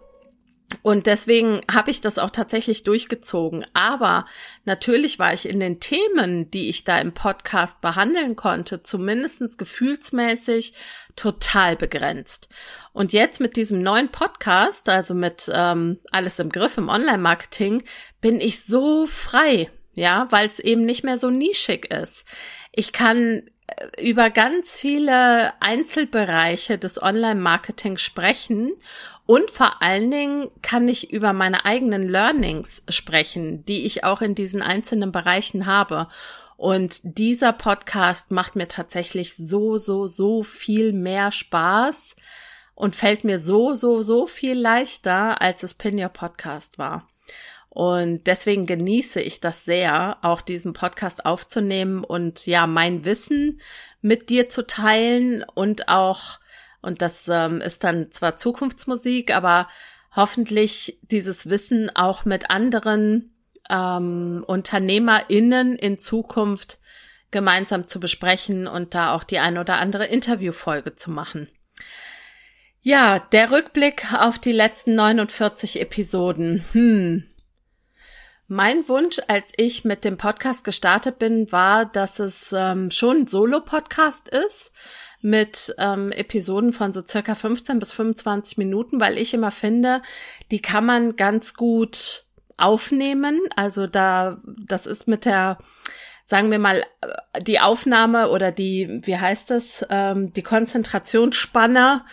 Und 0.88 1.06
deswegen 1.06 1.60
habe 1.70 1.92
ich 1.92 2.00
das 2.00 2.18
auch 2.18 2.30
tatsächlich 2.30 2.84
durchgezogen. 2.84 3.66
Aber 3.74 4.26
natürlich 4.64 5.20
war 5.20 5.34
ich 5.34 5.46
in 5.46 5.60
den 5.60 5.82
Themen, 5.82 6.50
die 6.50 6.70
ich 6.70 6.86
da 6.86 6.98
im 7.00 7.12
Podcast 7.12 7.82
behandeln 7.82 8.38
konnte, 8.38 8.84
zumindestens 8.84 9.58
gefühlsmäßig 9.58 10.72
total 11.18 11.76
begrenzt. 11.76 12.48
Und 12.94 13.12
jetzt 13.12 13.42
mit 13.42 13.58
diesem 13.58 13.82
neuen 13.82 14.14
Podcast, 14.14 14.88
also 14.88 15.14
mit 15.14 15.52
ähm, 15.54 16.00
Alles 16.14 16.40
im 16.40 16.54
Griff 16.54 16.78
im 16.78 16.88
Online-Marketing, 16.88 17.84
bin 18.22 18.40
ich 18.40 18.64
so 18.64 19.08
frei, 19.08 19.70
ja, 19.94 20.28
weil 20.30 20.48
es 20.48 20.60
eben 20.60 20.86
nicht 20.86 21.04
mehr 21.04 21.18
so 21.18 21.30
nischig 21.30 21.92
ist. 21.92 22.24
Ich 22.72 22.94
kann 22.94 23.44
äh, 23.68 24.10
über 24.10 24.30
ganz 24.30 24.78
viele 24.78 25.52
Einzelbereiche 25.62 26.78
des 26.78 27.02
Online-Marketing 27.02 27.98
sprechen 27.98 28.72
und 29.28 29.52
vor 29.52 29.82
allen 29.82 30.10
Dingen 30.10 30.50
kann 30.62 30.88
ich 30.88 31.12
über 31.12 31.34
meine 31.34 31.66
eigenen 31.66 32.08
Learnings 32.08 32.82
sprechen, 32.88 33.66
die 33.66 33.86
ich 33.86 34.06
auch 34.06 34.22
in 34.22 34.36
diesen 34.36 34.62
einzelnen 34.62 35.12
Bereichen 35.12 35.66
habe. 35.66 36.08
Und 36.56 37.02
dieser 37.04 37.52
Podcast 37.52 38.32
macht 38.32 38.56
mir 38.56 38.70
tatsächlich 38.70 39.36
so, 39.36 39.78
so, 39.78 40.08
so 40.08 40.44
viel 40.44 40.94
mehr 40.94 41.34
Spaß 41.34 42.16
und 42.74 42.96
fällt 42.96 43.26
mir 43.26 43.40
so, 43.40 43.74
so, 43.74 44.02
so 44.02 44.28
viel 44.28 44.58
leichter, 44.58 45.42
als 45.42 45.62
es 45.62 45.74
Pin 45.74 46.02
Your 46.02 46.08
Podcast 46.08 46.78
war. 46.78 47.06
Und 47.68 48.28
deswegen 48.28 48.66
genieße 48.66 49.20
ich 49.20 49.42
das 49.42 49.66
sehr, 49.66 50.20
auch 50.22 50.40
diesen 50.40 50.72
Podcast 50.72 51.26
aufzunehmen 51.26 52.06
und 52.06 52.46
ja, 52.48 52.66
mein 52.66 53.04
Wissen 53.04 53.60
mit 54.02 54.30
dir 54.30 54.48
zu 54.48 54.66
teilen 54.66 55.44
und 55.54 55.90
auch 55.90 56.40
und 56.82 57.02
das 57.02 57.28
ähm, 57.28 57.62
ist 57.62 57.84
dann 57.84 58.12
zwar 58.12 58.36
Zukunftsmusik, 58.36 59.36
aber 59.36 59.68
hoffentlich 60.16 61.00
dieses 61.02 61.50
Wissen 61.50 61.96
auch 61.96 62.26
mit 62.26 62.50
anderen 62.50 63.34
ähm, 63.70 64.44
UnternehmerInnen 64.48 65.76
in 65.76 65.98
Zukunft 65.98 66.80
gemeinsam 67.32 67.88
zu 67.88 68.00
besprechen 68.00 68.68
und 68.68 68.94
da 68.94 69.14
auch 69.14 69.24
die 69.24 69.40
ein 69.40 69.58
oder 69.58 69.78
andere 69.78 70.06
Interviewfolge 70.06 70.96
zu 70.96 71.12
machen. 71.12 71.50
Ja, 72.82 73.20
der 73.20 73.52
Rückblick 73.52 74.14
auf 74.14 74.40
die 74.40 74.54
letzten 74.54 74.96
49 74.96 75.82
Episoden. 75.82 76.64
Hm. 76.72 77.28
Mein 78.48 78.88
Wunsch, 78.88 79.20
als 79.28 79.48
ich 79.58 79.84
mit 79.84 80.06
dem 80.06 80.16
Podcast 80.16 80.64
gestartet 80.64 81.20
bin, 81.20 81.52
war, 81.52 81.86
dass 81.86 82.20
es 82.20 82.54
ähm, 82.54 82.92
schon 82.92 83.24
ein 83.24 83.28
Solo-Podcast 83.28 84.30
ist 84.30 84.72
mit 85.22 85.76
ähm, 85.78 86.12
Episoden 86.12 86.74
von 86.74 86.94
so 86.94 87.04
circa 87.06 87.36
15 87.36 87.80
bis 87.80 87.92
25 87.92 88.58
Minuten, 88.58 89.00
weil 89.00 89.18
ich 89.18 89.34
immer 89.34 89.52
finde, 89.52 90.02
die 90.52 90.62
kann 90.62 90.86
man 90.86 91.16
ganz 91.16 91.54
gut 91.54 92.26
aufnehmen. 92.58 93.40
Also 93.56 93.88
da, 93.88 94.40
das 94.46 94.86
ist 94.86 95.08
mit 95.08 95.26
der, 95.26 95.58
sagen 96.26 96.52
wir 96.52 96.60
mal, 96.60 96.84
die 97.42 97.60
Aufnahme 97.60 98.30
oder 98.30 98.52
die, 98.52 99.02
wie 99.04 99.18
heißt 99.18 99.50
das, 99.50 99.86
ähm, 99.90 100.34
die 100.34 100.44
Konzentrationsspanne, 100.44 102.04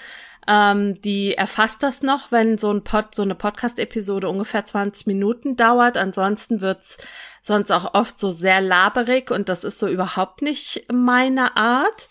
ähm, 0.47 1.01
die 1.01 1.35
erfasst 1.35 1.83
das 1.83 2.03
noch, 2.03 2.31
wenn 2.31 2.59
so 2.59 2.71
ein 2.71 2.85
Pod, 2.85 3.15
so 3.15 3.23
eine 3.23 3.35
Podcast-Episode 3.35 4.29
ungefähr 4.29 4.65
20 4.65 5.07
Minuten 5.07 5.57
dauert. 5.57 5.97
Ansonsten 5.97 6.61
wird's 6.61 6.99
sonst 7.41 7.71
auch 7.71 7.95
oft 7.95 8.19
so 8.19 8.31
sehr 8.31 8.61
laberig 8.61 9.31
und 9.31 9.49
das 9.49 9.65
ist 9.65 9.79
so 9.79 9.89
überhaupt 9.89 10.43
nicht 10.43 10.85
meine 10.93 11.57
Art. 11.57 12.09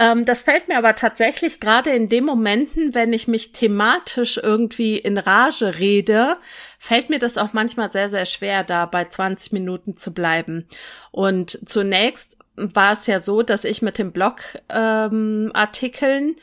Ähm, 0.00 0.24
das 0.24 0.42
fällt 0.42 0.66
mir 0.66 0.78
aber 0.78 0.96
tatsächlich 0.96 1.60
gerade 1.60 1.90
in 1.90 2.08
den 2.08 2.24
Momenten, 2.24 2.94
wenn 2.94 3.12
ich 3.12 3.28
mich 3.28 3.52
thematisch 3.52 4.38
irgendwie 4.38 4.96
in 4.96 5.18
Rage 5.18 5.78
rede, 5.78 6.38
fällt 6.78 7.10
mir 7.10 7.18
das 7.18 7.36
auch 7.36 7.52
manchmal 7.52 7.92
sehr, 7.92 8.08
sehr 8.08 8.24
schwer, 8.24 8.64
da 8.64 8.86
bei 8.86 9.04
20 9.04 9.52
Minuten 9.52 9.96
zu 9.96 10.14
bleiben. 10.14 10.66
Und 11.10 11.68
zunächst 11.68 12.38
war 12.56 12.94
es 12.94 13.06
ja 13.06 13.20
so, 13.20 13.42
dass 13.42 13.64
ich 13.64 13.82
mit 13.82 13.98
den 13.98 14.12
Blogartikeln 14.12 16.28
ähm, 16.28 16.36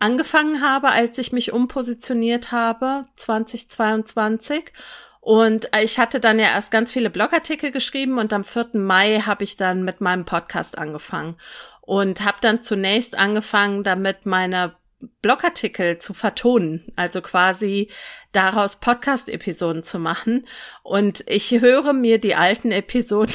angefangen 0.00 0.60
habe, 0.60 0.90
als 0.90 1.16
ich 1.18 1.30
mich 1.30 1.52
umpositioniert 1.52 2.50
habe, 2.50 3.04
2022. 3.14 4.72
Und 5.20 5.70
ich 5.80 5.98
hatte 5.98 6.20
dann 6.20 6.38
ja 6.38 6.48
erst 6.48 6.70
ganz 6.70 6.92
viele 6.92 7.08
Blogartikel 7.08 7.70
geschrieben 7.70 8.18
und 8.18 8.34
am 8.34 8.44
4. 8.44 8.72
Mai 8.74 9.22
habe 9.24 9.44
ich 9.44 9.56
dann 9.56 9.82
mit 9.82 10.02
meinem 10.02 10.26
Podcast 10.26 10.76
angefangen 10.76 11.38
und 11.86 12.24
habe 12.24 12.38
dann 12.40 12.60
zunächst 12.60 13.16
angefangen, 13.16 13.82
damit 13.82 14.26
meine 14.26 14.74
Blogartikel 15.22 15.98
zu 15.98 16.14
vertonen, 16.14 16.84
also 16.96 17.20
quasi 17.20 17.88
daraus 18.32 18.76
Podcast-Episoden 18.76 19.82
zu 19.82 19.98
machen. 19.98 20.46
Und 20.82 21.24
ich 21.26 21.50
höre 21.52 21.92
mir 21.92 22.18
die 22.18 22.34
alten 22.34 22.72
Episoden 22.72 23.34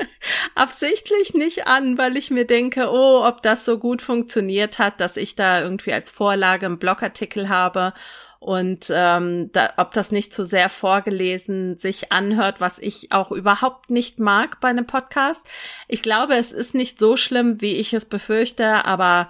absichtlich 0.54 1.34
nicht 1.34 1.66
an, 1.66 1.98
weil 1.98 2.16
ich 2.16 2.30
mir 2.30 2.46
denke, 2.46 2.90
oh, 2.90 3.24
ob 3.24 3.42
das 3.42 3.64
so 3.64 3.78
gut 3.78 4.02
funktioniert 4.02 4.78
hat, 4.78 5.00
dass 5.00 5.16
ich 5.16 5.34
da 5.34 5.62
irgendwie 5.62 5.92
als 5.92 6.10
Vorlage 6.10 6.66
einen 6.66 6.78
Blogartikel 6.78 7.48
habe 7.48 7.92
und 8.42 8.90
ähm, 8.92 9.52
da, 9.52 9.72
ob 9.76 9.92
das 9.92 10.10
nicht 10.10 10.34
zu 10.34 10.44
sehr 10.44 10.68
vorgelesen 10.68 11.76
sich 11.76 12.10
anhört, 12.10 12.60
was 12.60 12.80
ich 12.80 13.12
auch 13.12 13.30
überhaupt 13.30 13.92
nicht 13.92 14.18
mag 14.18 14.58
bei 14.58 14.66
einem 14.66 14.84
Podcast. 14.84 15.46
Ich 15.86 16.02
glaube, 16.02 16.34
es 16.34 16.50
ist 16.50 16.74
nicht 16.74 16.98
so 16.98 17.16
schlimm, 17.16 17.60
wie 17.60 17.76
ich 17.76 17.92
es 17.92 18.04
befürchte, 18.04 18.84
aber 18.84 19.28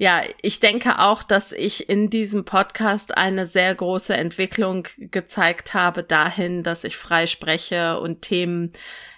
ja, 0.00 0.22
ich 0.40 0.60
denke 0.60 0.98
auch, 0.98 1.22
dass 1.22 1.52
ich 1.52 1.90
in 1.90 2.08
diesem 2.08 2.46
Podcast 2.46 3.18
eine 3.18 3.46
sehr 3.46 3.74
große 3.74 4.16
Entwicklung 4.16 4.88
gezeigt 4.96 5.74
habe 5.74 6.02
dahin, 6.02 6.62
dass 6.62 6.84
ich 6.84 6.96
frei 6.96 7.26
spreche 7.26 8.00
und 8.00 8.22
Themen 8.22 8.72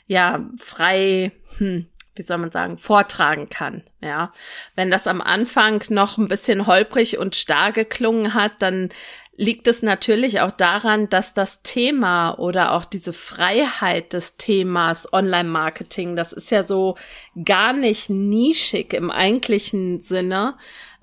ja 0.08 0.44
frei 0.58 1.30
hm, 1.58 1.86
wie 2.14 2.23
soll 2.23 2.38
man 2.38 2.50
sagen, 2.50 2.78
vortragen 2.78 3.49
kann. 3.49 3.83
Ja, 4.00 4.33
wenn 4.76 4.90
das 4.90 5.07
am 5.07 5.21
Anfang 5.21 5.83
noch 5.88 6.19
ein 6.19 6.28
bisschen 6.28 6.66
holprig 6.66 7.19
und 7.19 7.37
starr 7.37 7.73
geklungen 7.73 8.35
hat, 8.35 8.52
dann 8.61 8.90
liegt 9.35 9.66
es 9.66 9.83
natürlich 9.83 10.40
auch 10.40 10.50
daran, 10.50 11.09
dass 11.09 11.33
das 11.33 11.62
Thema 11.62 12.38
oder 12.38 12.73
auch 12.73 12.85
diese 12.85 13.12
Freiheit 13.12 14.12
des 14.12 14.37
Themas 14.37 15.12
Online-Marketing, 15.12 16.16
das 16.16 16.33
ist 16.33 16.50
ja 16.50 16.64
so 16.64 16.97
gar 17.45 17.73
nicht 17.73 18.11
nischig 18.11 18.92
im 18.92 19.11
eigentlichen 19.11 20.00
Sinne, 20.00 20.57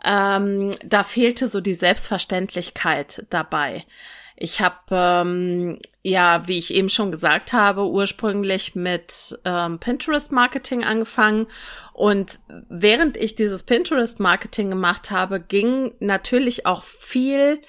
ähm, 0.06 0.72
da 0.84 1.04
fehlte 1.04 1.48
so 1.48 1.60
die 1.60 1.74
Selbstverständlichkeit 1.74 3.26
dabei. 3.30 3.86
Ich 4.36 4.62
habe 4.62 4.78
ähm, 4.92 5.80
ja, 6.02 6.48
wie 6.48 6.58
ich 6.58 6.74
eben 6.74 6.90
schon 6.90 7.12
gesagt 7.12 7.52
habe, 7.52 7.86
ursprünglich 7.86 8.74
mit 8.74 9.38
ähm, 9.44 9.80
Pinterest-Marketing 9.80 10.86
angefangen. 10.86 11.48
Und 11.94 12.40
während 12.70 13.18
ich 13.18 13.36
dieses 13.36 13.64
Pinterest-Marketing 13.64 14.70
gemacht 14.70 15.12
habe, 15.12 15.42
ging 15.42 15.94
natürlich 16.00 16.66
auch 16.66 16.84
viel 16.84 17.60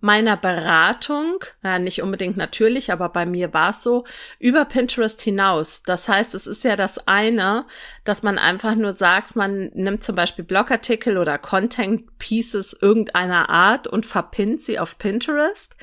meiner 0.00 0.36
Beratung, 0.36 1.44
ja, 1.62 1.78
nicht 1.78 2.02
unbedingt 2.02 2.36
natürlich, 2.36 2.90
aber 2.90 3.10
bei 3.10 3.26
mir 3.26 3.52
war 3.52 3.70
es 3.70 3.82
so, 3.82 4.04
über 4.38 4.64
Pinterest 4.64 5.20
hinaus. 5.20 5.82
Das 5.82 6.08
heißt, 6.08 6.34
es 6.34 6.46
ist 6.46 6.64
ja 6.64 6.74
das 6.76 7.06
eine, 7.06 7.66
dass 8.04 8.22
man 8.22 8.38
einfach 8.38 8.74
nur 8.74 8.94
sagt, 8.94 9.36
man 9.36 9.70
nimmt 9.74 10.02
zum 10.02 10.16
Beispiel 10.16 10.44
Blogartikel 10.44 11.18
oder 11.18 11.36
Content 11.36 12.18
Pieces 12.18 12.74
irgendeiner 12.80 13.50
Art 13.50 13.86
und 13.88 14.06
verpinnt 14.06 14.60
sie 14.60 14.78
auf 14.78 14.98
Pinterest. 14.98 15.76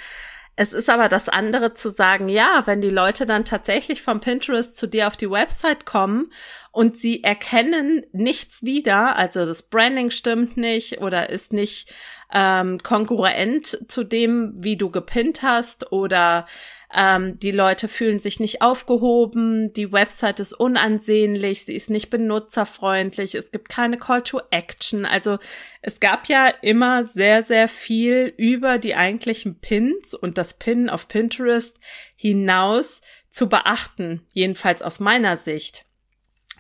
Es 0.60 0.74
ist 0.74 0.90
aber 0.90 1.08
das 1.08 1.30
andere 1.30 1.76
zu 1.76 1.90
sagen, 1.90 2.30
ja, 2.30 2.64
wenn 2.66 2.82
die 2.82 2.90
Leute 2.90 3.28
dann 3.28 3.46
tatsächlich 3.46 4.02
vom 4.02 4.20
Pinterest 4.20 4.76
zu 4.76 4.88
dir 4.88 5.06
auf 5.06 5.16
die 5.16 5.30
Website 5.30 5.86
kommen 5.86 6.32
und 6.72 6.98
sie 6.98 7.24
erkennen 7.24 8.04
nichts 8.12 8.64
wieder, 8.64 9.18
also 9.18 9.46
das 9.46 9.62
Branding 9.62 10.10
stimmt 10.10 10.58
nicht 10.58 11.00
oder 11.00 11.30
ist 11.30 11.54
nicht 11.54 11.94
ähm, 12.34 12.80
konkurrent 12.84 13.86
zu 13.88 14.04
dem, 14.04 14.54
wie 14.58 14.78
du 14.78 14.90
gepinnt 14.90 15.42
hast 15.42 15.92
oder 15.92 16.46
ähm, 16.96 17.38
die 17.40 17.52
Leute 17.52 17.90
fühlen 17.90 18.20
sich 18.20 18.40
nicht 18.40 18.62
aufgehoben, 18.62 19.74
die 19.74 19.92
Website 19.92 20.40
ist 20.40 20.54
unansehnlich, 20.54 21.66
sie 21.66 21.76
ist 21.76 21.90
nicht 21.90 22.10
benutzerfreundlich, 22.10 23.36
es 23.36 23.52
gibt 23.52 23.68
keine 23.68 23.98
Call 23.98 24.24
to 24.24 24.40
Action. 24.52 25.06
Also 25.06 25.38
es 25.82 26.00
gab 26.00 26.28
ja 26.28 26.48
immer 26.62 27.06
sehr, 27.06 27.44
sehr 27.44 27.68
viel 27.68 28.34
über 28.38 28.78
die 28.78 28.96
eigentlichen 28.96 29.60
Pins 29.60 30.14
und 30.14 30.38
das 30.38 30.54
Pin 30.54 30.90
auf 30.90 31.10
Pinterest 31.10 31.78
hinaus 32.16 33.02
zu 33.30 33.50
beachten, 33.50 34.26
jedenfalls 34.34 34.82
aus 34.82 35.00
meiner 35.00 35.36
Sicht. 35.36 35.87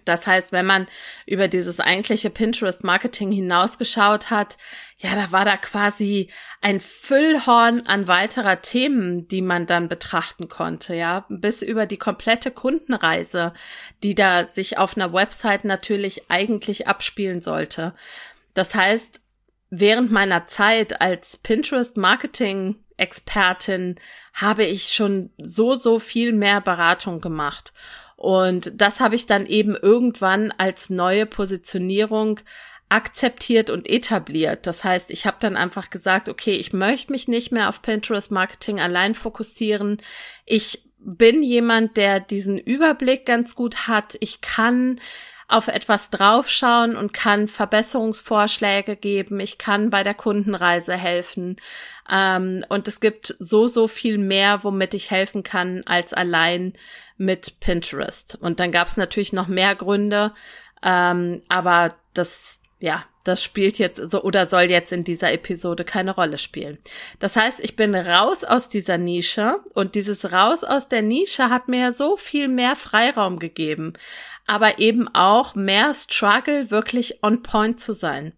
Das 0.08 0.26
heißt, 0.26 0.52
wenn 0.52 0.66
man 0.66 0.88
über 1.26 1.48
dieses 1.48 1.80
eigentliche 1.80 2.30
Pinterest-Marketing 2.30 3.32
hinausgeschaut 3.32 4.30
hat, 4.30 4.58
ja, 4.98 5.16
da 5.16 5.32
war 5.32 5.46
da 5.46 5.58
quasi 5.58 6.30
ein 6.62 6.80
Füllhorn 6.80 7.86
an 7.86 8.08
weiterer 8.08 8.62
Themen, 8.62 9.28
die 9.28 9.42
man 9.42 9.68
dann 9.68 9.90
betrachten 9.90 10.50
konnte, 10.50 10.96
ja, 10.96 11.26
bis 11.30 11.62
über 11.62 11.86
die 11.86 11.98
komplette 11.98 12.52
Kundenreise, 12.52 13.54
die 14.04 14.16
da 14.16 14.46
sich 14.46 14.78
auf 14.78 14.96
einer 14.96 15.14
Website 15.14 15.66
natürlich 15.66 16.32
eigentlich 16.32 16.88
abspielen 16.88 17.42
sollte. 17.42 17.94
Das 18.54 18.74
heißt, 18.74 19.22
während 19.70 20.12
meiner 20.12 20.48
Zeit 20.48 21.02
als 21.02 21.38
Pinterest 21.38 21.98
Marketing 21.98 22.78
Expertin 22.98 23.96
habe 24.34 24.64
ich 24.64 24.90
schon 24.90 25.30
so, 25.38 25.76
so 25.76 26.00
viel 26.00 26.34
mehr 26.34 26.62
Beratung 26.62 27.22
gemacht. 27.22 27.74
Und 28.18 28.72
das 28.82 29.00
habe 29.00 29.16
ich 29.16 29.28
dann 29.28 29.46
eben 29.46 29.76
irgendwann 29.76 30.52
als 30.58 30.90
neue 30.90 31.28
Positionierung 31.28 32.40
akzeptiert 32.90 33.70
und 33.70 33.88
etabliert. 33.88 34.66
Das 34.66 34.84
heißt, 34.84 35.12
ich 35.12 35.26
habe 35.26 35.38
dann 35.40 35.56
einfach 35.56 35.90
gesagt, 35.90 36.28
okay, 36.28 36.56
ich 36.56 36.74
möchte 36.74 37.12
mich 37.12 37.28
nicht 37.28 37.52
mehr 37.52 37.70
auf 37.70 37.82
Pinterest 37.82 38.32
Marketing 38.32 38.80
allein 38.80 39.14
fokussieren. 39.14 39.98
Ich 40.46 40.84
bin 40.98 41.44
jemand, 41.44 41.96
der 41.96 42.20
diesen 42.20 42.58
Überblick 42.58 43.26
ganz 43.26 43.56
gut 43.56 43.88
hat. 43.88 44.18
Ich 44.20 44.42
kann 44.42 45.00
auf 45.48 45.68
etwas 45.68 46.10
draufschauen 46.10 46.96
und 46.98 47.14
kann 47.14 47.48
Verbesserungsvorschläge 47.48 48.96
geben. 48.96 49.40
Ich 49.40 49.58
kann 49.58 49.90
bei 49.90 50.04
der 50.04 50.16
Kundenreise 50.16 50.96
helfen. 50.96 51.56
Ähm, 52.12 52.66
und 52.68 52.88
es 52.88 53.00
gibt 53.00 53.36
so, 53.40 53.68
so 53.68 53.88
viel 53.88 54.18
mehr, 54.18 54.64
womit 54.64 54.94
ich 54.94 55.12
helfen 55.12 55.44
kann, 55.44 55.84
als 55.86 56.14
allein 56.14 56.74
mit 57.18 57.60
Pinterest. 57.60 58.38
Und 58.40 58.60
dann 58.60 58.72
gab 58.72 58.88
es 58.88 58.98
natürlich 58.98 59.34
noch 59.34 59.48
mehr 59.48 59.76
Gründe, 59.76 60.34
ähm, 60.84 61.42
aber 61.50 61.96
das, 62.14 62.62
ja, 62.80 63.06
das 63.28 63.44
spielt 63.44 63.78
jetzt 63.78 64.00
so 64.10 64.24
oder 64.24 64.46
soll 64.46 64.64
jetzt 64.64 64.94
in 64.94 65.04
dieser 65.04 65.34
Episode 65.34 65.84
keine 65.84 66.16
Rolle 66.16 66.38
spielen. 66.38 66.78
Das 67.20 67.36
heißt, 67.36 67.60
ich 67.60 67.76
bin 67.76 67.94
raus 67.94 68.44
aus 68.44 68.70
dieser 68.70 68.98
Nische 68.98 69.60
und 69.74 69.96
dieses 69.96 70.32
raus 70.32 70.64
aus 70.64 70.88
der 70.88 71.02
Nische 71.02 71.50
hat 71.50 71.68
mir 71.68 71.92
so 71.92 72.16
viel 72.16 72.48
mehr 72.48 72.76
Freiraum 72.76 73.40
gegeben, 73.40 73.94
aber 74.46 74.80
eben 74.80 75.14
auch 75.14 75.56
mehr 75.56 75.94
Struggle 75.94 76.72
wirklich 76.72 77.22
on 77.22 77.44
point 77.44 77.82
zu 77.82 77.94
sein. 77.94 78.32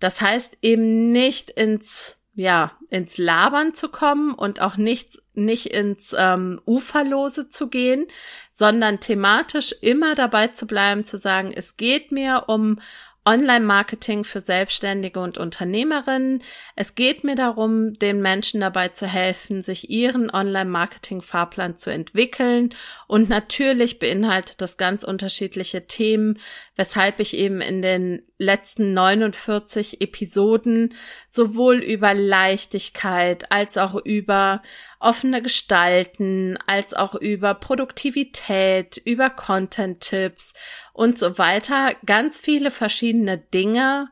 Das 0.00 0.20
heißt 0.20 0.58
eben 0.60 1.12
nicht 1.12 1.48
ins 1.50 2.15
ja, 2.36 2.72
ins 2.90 3.16
Labern 3.16 3.72
zu 3.72 3.88
kommen 3.88 4.34
und 4.34 4.60
auch 4.60 4.76
nicht, 4.76 5.18
nicht 5.32 5.68
ins 5.68 6.14
ähm, 6.16 6.60
Uferlose 6.66 7.48
zu 7.48 7.68
gehen, 7.68 8.06
sondern 8.52 9.00
thematisch 9.00 9.74
immer 9.80 10.14
dabei 10.14 10.48
zu 10.48 10.66
bleiben, 10.66 11.02
zu 11.02 11.16
sagen, 11.16 11.50
es 11.52 11.78
geht 11.78 12.12
mir 12.12 12.44
um 12.48 12.78
Online-Marketing 13.26 14.22
für 14.22 14.40
Selbstständige 14.40 15.18
und 15.18 15.36
Unternehmerinnen. 15.36 16.42
Es 16.76 16.94
geht 16.94 17.24
mir 17.24 17.34
darum, 17.34 17.98
den 17.98 18.22
Menschen 18.22 18.60
dabei 18.60 18.88
zu 18.88 19.06
helfen, 19.06 19.62
sich 19.62 19.90
ihren 19.90 20.30
Online-Marketing-Fahrplan 20.30 21.74
zu 21.74 21.90
entwickeln. 21.90 22.70
Und 23.08 23.28
natürlich 23.28 23.98
beinhaltet 23.98 24.62
das 24.62 24.76
ganz 24.76 25.02
unterschiedliche 25.02 25.86
Themen, 25.88 26.38
weshalb 26.76 27.18
ich 27.18 27.36
eben 27.36 27.60
in 27.60 27.82
den 27.82 28.22
letzten 28.38 28.92
49 28.92 30.00
Episoden 30.00 30.94
sowohl 31.28 31.78
über 31.78 32.14
Leichtigkeit 32.14 33.50
als 33.50 33.78
auch 33.78 33.94
über 33.94 34.62
offene 35.00 35.42
Gestalten, 35.42 36.58
als 36.66 36.94
auch 36.94 37.14
über 37.14 37.54
Produktivität, 37.54 38.98
über 39.04 39.30
Content-Tipps 39.30 40.54
und 40.96 41.18
so 41.18 41.36
weiter 41.36 41.94
ganz 42.06 42.40
viele 42.40 42.70
verschiedene 42.70 43.36
Dinge 43.36 44.08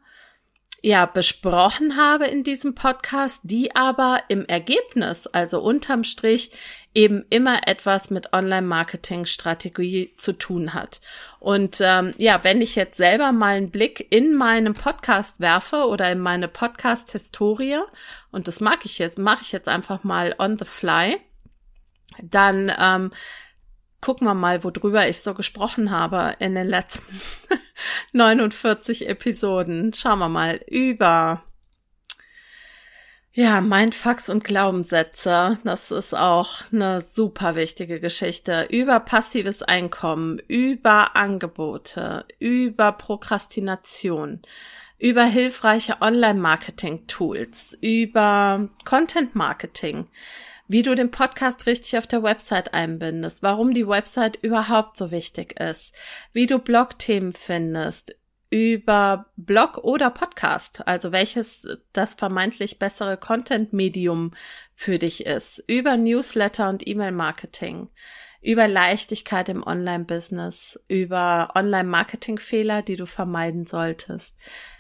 ja 0.82 1.06
besprochen 1.06 1.96
habe 1.96 2.26
in 2.26 2.44
diesem 2.44 2.74
Podcast, 2.74 3.40
die 3.44 3.74
aber 3.74 4.18
im 4.28 4.44
Ergebnis, 4.44 5.26
also 5.26 5.62
unterm 5.62 6.04
Strich, 6.04 6.50
eben 6.94 7.24
immer 7.30 7.66
etwas 7.66 8.10
mit 8.10 8.34
Online-Marketing-Strategie 8.34 10.12
zu 10.18 10.34
tun 10.34 10.74
hat. 10.74 11.00
Und 11.40 11.78
ähm, 11.80 12.12
ja, 12.18 12.44
wenn 12.44 12.60
ich 12.60 12.74
jetzt 12.74 12.98
selber 12.98 13.32
mal 13.32 13.56
einen 13.56 13.70
Blick 13.70 14.06
in 14.10 14.34
meinem 14.34 14.74
Podcast 14.74 15.40
werfe 15.40 15.86
oder 15.86 16.12
in 16.12 16.20
meine 16.20 16.48
Podcast-Historie, 16.48 17.78
und 18.30 18.46
das 18.46 18.60
mag 18.60 18.84
ich 18.84 18.98
jetzt, 18.98 19.16
mache 19.16 19.40
ich 19.40 19.52
jetzt 19.52 19.68
einfach 19.68 20.04
mal 20.04 20.34
on 20.38 20.58
the 20.58 20.66
fly, 20.66 21.16
dann 22.22 22.70
ähm, 22.78 23.10
gucken 24.04 24.26
wir 24.26 24.34
mal, 24.34 24.62
worüber 24.62 25.08
ich 25.08 25.22
so 25.22 25.32
gesprochen 25.32 25.90
habe 25.90 26.36
in 26.38 26.54
den 26.54 26.68
letzten 26.68 27.22
49 28.12 29.08
Episoden. 29.08 29.94
Schauen 29.94 30.18
wir 30.18 30.28
mal 30.28 30.60
über 30.68 31.42
ja, 33.32 33.62
Mindfucks 33.62 34.28
und 34.28 34.44
Glaubenssätze, 34.44 35.58
das 35.64 35.90
ist 35.90 36.14
auch 36.14 36.70
eine 36.70 37.00
super 37.00 37.56
wichtige 37.56 37.98
Geschichte. 37.98 38.68
Über 38.70 39.00
passives 39.00 39.62
Einkommen, 39.62 40.38
über 40.48 41.16
Angebote, 41.16 42.26
über 42.38 42.92
Prokrastination, 42.92 44.42
über 44.98 45.24
hilfreiche 45.24 46.02
Online-Marketing-Tools, 46.02 47.78
über 47.80 48.68
Content-Marketing, 48.84 50.08
wie 50.68 50.82
du 50.82 50.94
den 50.94 51.10
Podcast 51.10 51.66
richtig 51.66 51.98
auf 51.98 52.06
der 52.06 52.22
Website 52.22 52.74
einbindest, 52.74 53.42
warum 53.42 53.74
die 53.74 53.86
Website 53.86 54.38
überhaupt 54.42 54.96
so 54.96 55.10
wichtig 55.10 55.60
ist, 55.60 55.94
wie 56.32 56.46
du 56.46 56.58
Blogthemen 56.58 57.32
findest, 57.32 58.16
über 58.50 59.26
Blog 59.36 59.78
oder 59.78 60.10
Podcast, 60.10 60.86
also 60.86 61.10
welches 61.10 61.66
das 61.92 62.14
vermeintlich 62.14 62.78
bessere 62.78 63.16
Content-Medium 63.16 64.30
für 64.72 64.98
dich 64.98 65.26
ist, 65.26 65.62
über 65.66 65.96
Newsletter 65.96 66.68
und 66.68 66.86
E-Mail-Marketing, 66.86 67.90
über 68.40 68.68
Leichtigkeit 68.68 69.48
im 69.48 69.66
Online-Business, 69.66 70.78
über 70.86 71.50
Online-Marketing-Fehler, 71.56 72.82
die 72.82 72.96
du 72.96 73.06
vermeiden 73.06 73.64
solltest, 73.64 74.38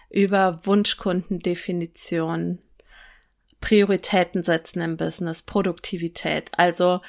über 0.08 0.60
Wunschkundendefinition, 0.64 2.60
Prioritäten 3.64 4.42
setzen 4.42 4.82
im 4.82 4.98
Business, 4.98 5.40
Produktivität. 5.40 6.50
Also 6.54 7.00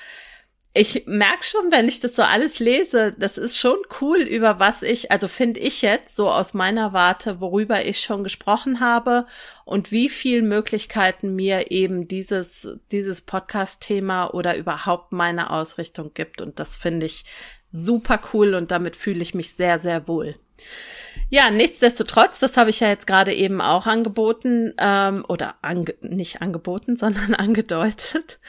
ich 0.73 1.03
merke 1.05 1.43
schon, 1.43 1.69
wenn 1.69 1.89
ich 1.89 1.99
das 1.99 2.15
so 2.15 2.21
alles 2.21 2.59
lese, 2.59 3.13
das 3.17 3.37
ist 3.37 3.57
schon 3.57 3.77
cool, 3.99 4.19
über 4.19 4.57
was 4.57 4.81
ich, 4.81 5.11
also 5.11 5.27
finde 5.27 5.59
ich 5.59 5.81
jetzt 5.81 6.15
so 6.15 6.31
aus 6.31 6.53
meiner 6.53 6.93
Warte, 6.93 7.41
worüber 7.41 7.83
ich 7.83 7.99
schon 7.99 8.23
gesprochen 8.23 8.79
habe 8.79 9.25
und 9.65 9.91
wie 9.91 10.07
viel 10.07 10.43
Möglichkeiten 10.43 11.35
mir 11.35 11.71
eben 11.71 12.07
dieses, 12.07 12.69
dieses 12.89 13.19
Podcast-Thema 13.19 14.33
oder 14.33 14.55
überhaupt 14.55 15.11
meine 15.11 15.49
Ausrichtung 15.49 16.13
gibt. 16.13 16.41
Und 16.41 16.57
das 16.57 16.77
finde 16.77 17.05
ich 17.05 17.25
super 17.73 18.17
cool 18.31 18.53
und 18.53 18.71
damit 18.71 18.95
fühle 18.95 19.21
ich 19.21 19.33
mich 19.33 19.53
sehr, 19.55 19.77
sehr 19.77 20.07
wohl. 20.07 20.35
Ja, 21.29 21.49
nichtsdestotrotz, 21.49 22.37
das 22.37 22.55
habe 22.55 22.69
ich 22.69 22.79
ja 22.81 22.87
jetzt 22.87 23.07
gerade 23.07 23.33
eben 23.33 23.59
auch 23.59 23.87
angeboten 23.87 24.73
ähm, 24.77 25.25
oder 25.27 25.55
ange 25.63 25.95
nicht 26.01 26.43
angeboten, 26.43 26.97
sondern 26.97 27.33
angedeutet, 27.33 28.39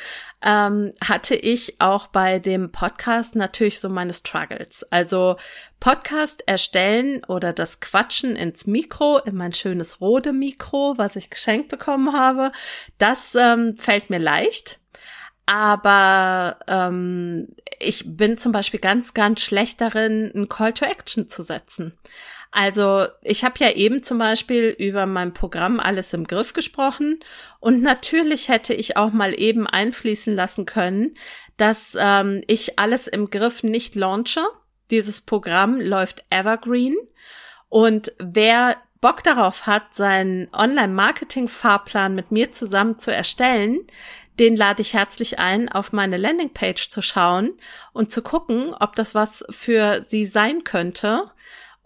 ähm, 0.43 0.93
hatte 1.03 1.35
ich 1.35 1.81
auch 1.81 2.09
bei 2.09 2.39
dem 2.39 2.71
Podcast 2.71 3.35
natürlich 3.35 3.81
so 3.81 3.89
meine 3.89 4.13
Struggles. 4.13 4.85
Also 4.91 5.37
Podcast 5.81 6.47
erstellen 6.47 7.25
oder 7.25 7.55
das 7.55 7.81
Quatschen 7.81 8.37
ins 8.37 8.67
Mikro, 8.67 9.19
in 9.25 9.37
mein 9.37 9.55
schönes 9.55 10.03
Rode 10.03 10.35
Mikro, 10.35 10.95
was 10.99 11.17
ich 11.17 11.31
geschenkt 11.31 11.69
bekommen 11.69 12.13
habe, 12.13 12.53
das 12.99 13.35
ähm, 13.35 13.75
fällt 13.77 14.11
mir 14.11 14.19
leicht. 14.19 14.81
Aber 15.47 16.59
ähm, 16.67 17.55
ich 17.79 18.05
bin 18.05 18.37
zum 18.37 18.53
Beispiel 18.53 18.81
ganz, 18.81 19.15
ganz 19.15 19.41
schlecht 19.41 19.81
darin, 19.81 20.33
ein 20.35 20.49
Call 20.49 20.73
to 20.73 20.85
Action 20.85 21.29
zu 21.29 21.43
setzen. 21.43 21.97
Also 22.57 23.05
ich 23.21 23.45
habe 23.45 23.57
ja 23.59 23.73
eben 23.73 24.03
zum 24.03 24.17
Beispiel 24.17 24.75
über 24.79 25.05
mein 25.05 25.35
Programm 25.35 25.79
alles 25.79 26.15
im 26.15 26.27
Griff 26.27 26.55
gesprochen 26.55 27.21
und 27.61 27.83
natürlich 27.83 28.49
hätte 28.49 28.73
ich 28.73 28.97
auch 28.97 29.13
mal 29.13 29.39
eben 29.39 29.67
einfließen 29.67 30.35
lassen 30.35 30.65
können, 30.65 31.13
dass 31.59 31.95
ähm, 32.01 32.43
ich 32.47 32.79
alles 32.79 33.09
im 33.09 33.29
Griff 33.29 33.63
nicht 33.63 33.95
launche. 33.95 34.41
Dieses 34.91 35.21
Programm 35.21 35.83
läuft 35.83 36.25
evergreen 36.31 36.97
und 37.69 38.15
wer 38.19 38.79
Bock 39.03 39.23
darauf 39.23 39.67
hat, 39.67 39.95
seinen 39.95 40.49
Online-Marketing-Fahrplan 40.55 42.15
mit 42.15 42.31
mir 42.31 42.51
zusammen 42.53 42.99
zu 42.99 43.13
erstellen, 43.13 43.81
den 44.39 44.57
lade 44.57 44.81
ich 44.81 44.95
herzlich 44.95 45.39
ein, 45.39 45.69
auf 45.69 45.93
meine 45.93 46.17
Landingpage 46.17 46.89
zu 46.89 47.03
schauen 47.03 47.53
und 47.93 48.11
zu 48.11 48.23
gucken, 48.23 48.73
ob 48.73 48.97
das 48.97 49.15
was 49.15 49.45
für 49.51 50.03
sie 50.03 50.25
sein 50.25 50.65
könnte 50.65 51.31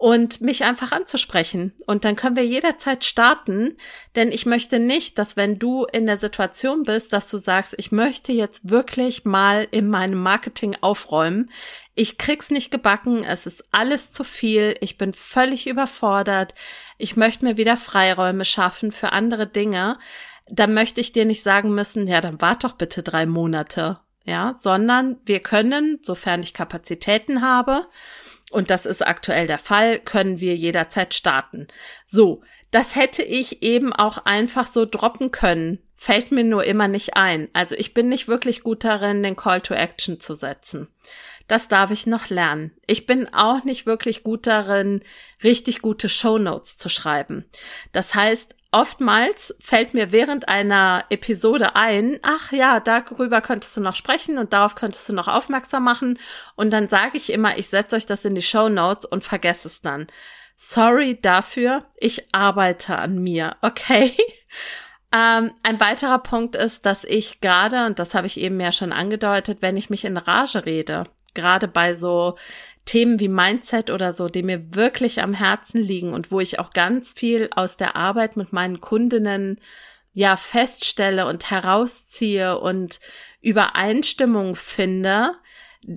und 0.01 0.41
mich 0.41 0.63
einfach 0.63 0.91
anzusprechen. 0.93 1.73
Und 1.85 2.05
dann 2.05 2.15
können 2.15 2.35
wir 2.35 2.43
jederzeit 2.43 3.03
starten, 3.03 3.77
denn 4.15 4.31
ich 4.31 4.47
möchte 4.47 4.79
nicht, 4.79 5.19
dass 5.19 5.37
wenn 5.37 5.59
du 5.59 5.85
in 5.85 6.07
der 6.07 6.17
Situation 6.17 6.81
bist, 6.81 7.13
dass 7.13 7.29
du 7.29 7.37
sagst, 7.37 7.75
ich 7.77 7.91
möchte 7.91 8.31
jetzt 8.31 8.71
wirklich 8.71 9.25
mal 9.25 9.67
in 9.69 9.87
meinem 9.91 10.19
Marketing 10.19 10.75
aufräumen. 10.81 11.51
Ich 11.93 12.17
krieg's 12.17 12.49
nicht 12.49 12.71
gebacken, 12.71 13.23
es 13.23 13.45
ist 13.45 13.65
alles 13.69 14.11
zu 14.11 14.23
viel, 14.23 14.75
ich 14.81 14.97
bin 14.97 15.13
völlig 15.13 15.67
überfordert, 15.67 16.55
ich 16.97 17.15
möchte 17.15 17.45
mir 17.45 17.57
wieder 17.57 17.77
Freiräume 17.77 18.43
schaffen 18.43 18.91
für 18.91 19.11
andere 19.11 19.45
Dinge. 19.45 19.99
Dann 20.47 20.73
möchte 20.73 20.99
ich 20.99 21.11
dir 21.11 21.25
nicht 21.25 21.43
sagen 21.43 21.75
müssen, 21.75 22.07
ja, 22.07 22.21
dann 22.21 22.41
wart 22.41 22.63
doch 22.63 22.73
bitte 22.73 23.03
drei 23.03 23.27
Monate, 23.27 23.99
ja, 24.25 24.55
sondern 24.57 25.17
wir 25.25 25.41
können, 25.41 25.99
sofern 26.01 26.41
ich 26.41 26.55
Kapazitäten 26.55 27.43
habe, 27.43 27.85
und 28.51 28.69
das 28.69 28.85
ist 28.85 29.05
aktuell 29.05 29.47
der 29.47 29.57
Fall, 29.57 29.99
können 29.99 30.39
wir 30.39 30.55
jederzeit 30.55 31.13
starten. 31.13 31.67
So, 32.05 32.43
das 32.69 32.95
hätte 32.95 33.23
ich 33.23 33.63
eben 33.63 33.91
auch 33.93 34.25
einfach 34.25 34.67
so 34.67 34.85
droppen 34.85 35.31
können 35.31 35.79
fällt 36.01 36.31
mir 36.31 36.43
nur 36.43 36.63
immer 36.63 36.87
nicht 36.87 37.15
ein. 37.15 37.47
Also 37.53 37.75
ich 37.75 37.93
bin 37.93 38.09
nicht 38.09 38.27
wirklich 38.27 38.63
gut 38.63 38.83
darin, 38.83 39.21
den 39.21 39.35
Call 39.35 39.61
to 39.61 39.75
Action 39.75 40.19
zu 40.19 40.33
setzen. 40.33 40.87
Das 41.47 41.67
darf 41.67 41.91
ich 41.91 42.07
noch 42.07 42.29
lernen. 42.29 42.71
Ich 42.87 43.05
bin 43.05 43.31
auch 43.35 43.63
nicht 43.65 43.85
wirklich 43.85 44.23
gut 44.23 44.47
darin, 44.47 45.01
richtig 45.43 45.83
gute 45.83 46.09
Show 46.09 46.39
Notes 46.39 46.75
zu 46.75 46.89
schreiben. 46.89 47.45
Das 47.91 48.15
heißt, 48.15 48.55
oftmals 48.71 49.53
fällt 49.59 49.93
mir 49.93 50.11
während 50.11 50.47
einer 50.47 51.05
Episode 51.09 51.75
ein, 51.75 52.19
ach 52.21 52.51
ja, 52.51 52.79
darüber 52.79 53.41
könntest 53.41 53.75
du 53.75 53.81
noch 53.81 53.95
sprechen 53.95 54.37
und 54.37 54.53
darauf 54.53 54.75
könntest 54.75 55.07
du 55.09 55.13
noch 55.13 55.27
aufmerksam 55.27 55.83
machen. 55.83 56.19
Und 56.55 56.71
dann 56.71 56.87
sage 56.87 57.17
ich 57.17 57.31
immer, 57.31 57.57
ich 57.57 57.67
setze 57.67 57.95
euch 57.95 58.05
das 58.05 58.25
in 58.25 58.35
die 58.35 58.41
Show 58.41 58.69
Notes 58.69 59.05
und 59.05 59.23
vergesse 59.23 59.67
es 59.67 59.81
dann. 59.81 60.07
Sorry 60.55 61.19
dafür, 61.19 61.85
ich 61.97 62.33
arbeite 62.33 62.97
an 62.97 63.17
mir, 63.19 63.55
okay? 63.61 64.15
Ähm, 65.13 65.51
ein 65.61 65.77
weiterer 65.81 66.19
Punkt 66.19 66.55
ist, 66.55 66.85
dass 66.85 67.03
ich 67.03 67.41
gerade, 67.41 67.85
und 67.85 67.99
das 67.99 68.15
habe 68.15 68.27
ich 68.27 68.39
eben 68.39 68.57
ja 68.61 68.71
schon 68.71 68.93
angedeutet, 68.93 69.61
wenn 69.61 69.75
ich 69.75 69.89
mich 69.89 70.05
in 70.05 70.15
Rage 70.15 70.65
rede, 70.65 71.03
gerade 71.33 71.67
bei 71.67 71.93
so 71.93 72.37
Themen 72.85 73.19
wie 73.19 73.27
Mindset 73.27 73.89
oder 73.89 74.13
so, 74.13 74.27
die 74.27 74.43
mir 74.43 74.75
wirklich 74.75 75.21
am 75.21 75.33
Herzen 75.33 75.81
liegen 75.81 76.13
und 76.13 76.31
wo 76.31 76.39
ich 76.39 76.59
auch 76.59 76.71
ganz 76.71 77.13
viel 77.13 77.49
aus 77.55 77.77
der 77.77 77.95
Arbeit 77.95 78.37
mit 78.37 78.53
meinen 78.53 78.81
Kundinnen 78.81 79.59
ja 80.13 80.35
feststelle 80.35 81.25
und 81.27 81.49
herausziehe 81.51 82.59
und 82.59 82.99
Übereinstimmung 83.41 84.55
finde, 84.55 85.35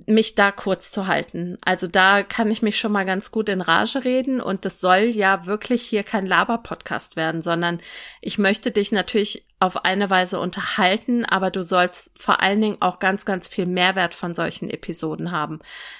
mich 0.07 0.33
da 0.33 0.51
kurz 0.51 0.89
zu 0.89 1.05
halten. 1.05 1.57
Also 1.63 1.85
da 1.87 2.23
kann 2.23 2.49
ich 2.49 2.63
mich 2.63 2.79
schon 2.79 2.91
mal 2.91 3.05
ganz 3.05 3.29
gut 3.31 3.49
in 3.49 3.61
Rage 3.61 4.03
reden 4.03 4.41
und 4.41 4.65
das 4.65 4.81
soll 4.81 5.11
ja 5.13 5.45
wirklich 5.45 5.83
hier 5.83 6.03
kein 6.03 6.25
Laber-Podcast 6.25 7.15
werden, 7.15 7.41
sondern 7.43 7.79
ich 8.21 8.39
möchte 8.39 8.71
dich 8.71 8.91
natürlich 8.91 9.45
auf 9.59 9.85
eine 9.85 10.09
Weise 10.09 10.39
unterhalten, 10.39 11.23
aber 11.23 11.51
du 11.51 11.61
sollst 11.61 12.11
vor 12.19 12.41
allen 12.41 12.61
Dingen 12.61 12.77
auch 12.81 12.99
ganz, 12.99 13.25
ganz 13.25 13.47
viel 13.47 13.67
Mehrwert 13.67 14.15
von 14.15 14.33
solchen 14.33 14.69
Episoden 14.69 15.31
haben. 15.31 15.59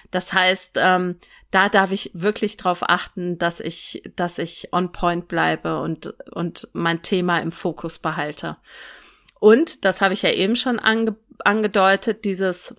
Das 0.09 0.33
heißt, 0.33 0.77
ähm, 0.81 1.19
da 1.51 1.69
darf 1.69 1.91
ich 1.91 2.11
wirklich 2.13 2.57
darauf 2.57 2.89
achten, 2.89 3.37
dass 3.37 3.59
ich, 3.59 4.03
dass 4.15 4.39
ich 4.39 4.69
on 4.73 4.91
point 4.91 5.27
bleibe 5.27 5.79
und, 5.79 6.07
und 6.31 6.67
mein 6.73 7.01
Thema 7.01 7.39
im 7.39 7.51
Fokus 7.51 7.99
behalte. 7.99 8.57
Und, 9.39 9.85
das 9.85 10.01
habe 10.01 10.13
ich 10.13 10.23
ja 10.23 10.31
eben 10.31 10.55
schon 10.55 10.79
ange 10.79 11.15
angedeutet, 11.43 12.23
dieses 12.23 12.73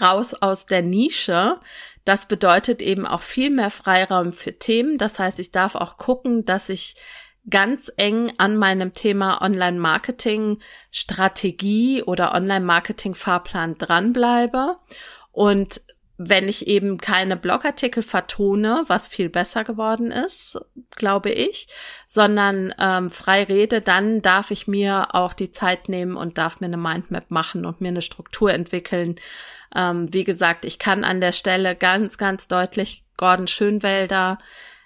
raus 0.00 0.34
aus 0.34 0.66
der 0.66 0.82
Nische. 0.82 1.60
Das 2.04 2.26
bedeutet 2.26 2.82
eben 2.82 3.06
auch 3.06 3.22
viel 3.22 3.50
mehr 3.50 3.70
Freiraum 3.70 4.32
für 4.32 4.58
Themen. 4.58 4.98
Das 4.98 5.18
heißt, 5.18 5.38
ich 5.38 5.50
darf 5.50 5.74
auch 5.74 5.96
gucken, 5.96 6.44
dass 6.44 6.68
ich 6.68 6.96
ganz 7.48 7.92
eng 7.96 8.32
an 8.38 8.56
meinem 8.56 8.94
Thema 8.94 9.42
Online-Marketing 9.42 10.60
Strategie 10.90 12.02
oder 12.02 12.34
Online-Marketing 12.34 13.14
Fahrplan 13.14 13.76
dranbleibe 13.76 14.76
und 15.32 15.82
wenn 16.16 16.48
ich 16.48 16.68
eben 16.68 16.98
keine 16.98 17.36
Blogartikel 17.36 18.02
vertone, 18.02 18.84
was 18.86 19.08
viel 19.08 19.28
besser 19.28 19.64
geworden 19.64 20.12
ist, 20.12 20.56
glaube 20.92 21.30
ich, 21.30 21.66
sondern 22.06 22.72
ähm, 22.78 23.10
frei 23.10 23.42
rede, 23.42 23.80
dann 23.80 24.22
darf 24.22 24.52
ich 24.52 24.68
mir 24.68 25.08
auch 25.14 25.32
die 25.32 25.50
Zeit 25.50 25.88
nehmen 25.88 26.16
und 26.16 26.38
darf 26.38 26.60
mir 26.60 26.66
eine 26.66 26.76
Mindmap 26.76 27.32
machen 27.32 27.66
und 27.66 27.80
mir 27.80 27.88
eine 27.88 28.02
Struktur 28.02 28.52
entwickeln. 28.52 29.16
Ähm, 29.74 30.12
wie 30.12 30.24
gesagt, 30.24 30.64
ich 30.64 30.78
kann 30.78 31.04
an 31.04 31.20
der 31.20 31.32
Stelle 31.32 31.76
ganz, 31.76 32.18
ganz 32.18 32.48
deutlich 32.48 33.04
Gordon 33.16 33.48
Schönwälder 33.48 34.38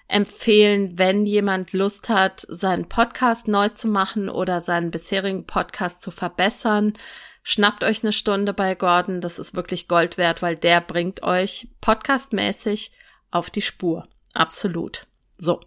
empfehlen, 0.07 0.97
wenn 0.97 1.25
jemand 1.25 1.73
Lust 1.73 2.09
hat, 2.09 2.45
seinen 2.47 2.89
Podcast 2.89 3.47
neu 3.47 3.69
zu 3.69 3.87
machen 3.87 4.29
oder 4.29 4.61
seinen 4.61 4.91
bisherigen 4.91 5.45
Podcast 5.45 6.01
zu 6.01 6.11
verbessern 6.11 6.93
Schnappt 7.51 7.83
euch 7.83 8.03
eine 8.03 8.11
Stunde 8.13 8.53
bei 8.53 8.75
Gordon, 8.75 9.21
das 9.21 9.39
ist 9.39 9.55
wirklich 9.55 9.87
Gold 9.87 10.17
wert, 10.17 10.41
weil 10.41 10.55
der 10.55 10.81
bringt 10.81 11.23
euch 11.23 11.67
podcastmäßig 11.81 12.91
auf 13.31 13.49
die 13.49 13.63
Spur. 13.63 14.07
Absolut. 14.33 15.07
So. 15.37 15.59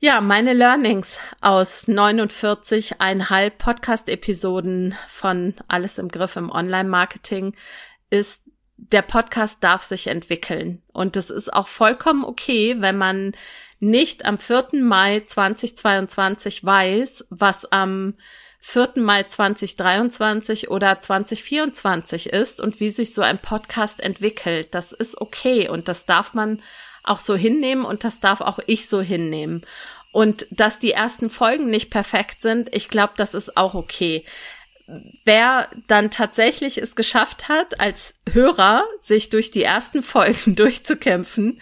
Ja, 0.00 0.20
meine 0.20 0.54
Learnings 0.54 1.18
aus 1.40 1.86
49,5 1.86 3.50
Podcast-Episoden 3.50 4.96
von 5.06 5.54
Alles 5.66 5.98
im 5.98 6.08
Griff 6.08 6.36
im 6.36 6.50
Online-Marketing 6.50 7.54
ist, 8.10 8.42
der 8.76 9.02
Podcast 9.02 9.62
darf 9.62 9.82
sich 9.82 10.06
entwickeln. 10.06 10.82
Und 10.92 11.16
es 11.16 11.30
ist 11.30 11.52
auch 11.52 11.66
vollkommen 11.66 12.24
okay, 12.24 12.76
wenn 12.78 12.96
man 12.96 13.32
nicht 13.80 14.24
am 14.24 14.38
4. 14.38 14.68
Mai 14.82 15.22
2022 15.26 16.64
weiß, 16.64 17.26
was 17.30 17.64
am 17.66 18.14
4. 18.60 18.94
Mai 18.96 19.22
2023 19.22 20.70
oder 20.70 20.98
2024 20.98 22.30
ist 22.30 22.60
und 22.60 22.80
wie 22.80 22.90
sich 22.90 23.14
so 23.14 23.22
ein 23.22 23.38
Podcast 23.38 24.00
entwickelt. 24.00 24.74
Das 24.74 24.92
ist 24.92 25.20
okay 25.20 25.68
und 25.68 25.88
das 25.88 26.06
darf 26.06 26.34
man 26.34 26.60
auch 27.04 27.20
so 27.20 27.36
hinnehmen 27.36 27.84
und 27.84 28.04
das 28.04 28.20
darf 28.20 28.40
auch 28.40 28.58
ich 28.66 28.88
so 28.88 29.00
hinnehmen. 29.00 29.64
Und 30.12 30.46
dass 30.50 30.78
die 30.78 30.92
ersten 30.92 31.30
Folgen 31.30 31.70
nicht 31.70 31.90
perfekt 31.90 32.42
sind, 32.42 32.74
ich 32.74 32.88
glaube, 32.88 33.12
das 33.16 33.34
ist 33.34 33.56
auch 33.56 33.74
okay. 33.74 34.24
Wer 35.24 35.68
dann 35.86 36.10
tatsächlich 36.10 36.78
es 36.78 36.96
geschafft 36.96 37.48
hat, 37.48 37.78
als 37.80 38.14
Hörer 38.32 38.84
sich 39.00 39.28
durch 39.28 39.50
die 39.50 39.62
ersten 39.62 40.02
Folgen 40.02 40.54
durchzukämpfen, 40.56 41.60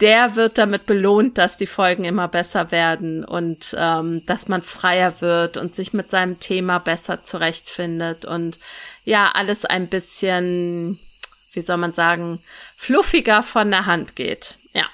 der 0.00 0.34
wird 0.34 0.56
damit 0.56 0.86
belohnt, 0.86 1.36
dass 1.36 1.56
die 1.56 1.66
Folgen 1.66 2.04
immer 2.04 2.28
besser 2.28 2.70
werden 2.70 3.24
und 3.24 3.76
ähm, 3.78 4.24
dass 4.24 4.48
man 4.48 4.62
freier 4.62 5.20
wird 5.20 5.56
und 5.56 5.74
sich 5.74 5.92
mit 5.92 6.10
seinem 6.10 6.40
Thema 6.40 6.78
besser 6.78 7.22
zurechtfindet 7.22 8.24
und 8.24 8.58
ja, 9.04 9.30
alles 9.32 9.64
ein 9.64 9.88
bisschen, 9.88 10.98
wie 11.52 11.60
soll 11.60 11.76
man 11.76 11.92
sagen, 11.92 12.42
fluffiger 12.76 13.42
von 13.42 13.70
der 13.70 13.86
Hand 13.86 14.16
geht. 14.16 14.54
Ja. 14.72 14.86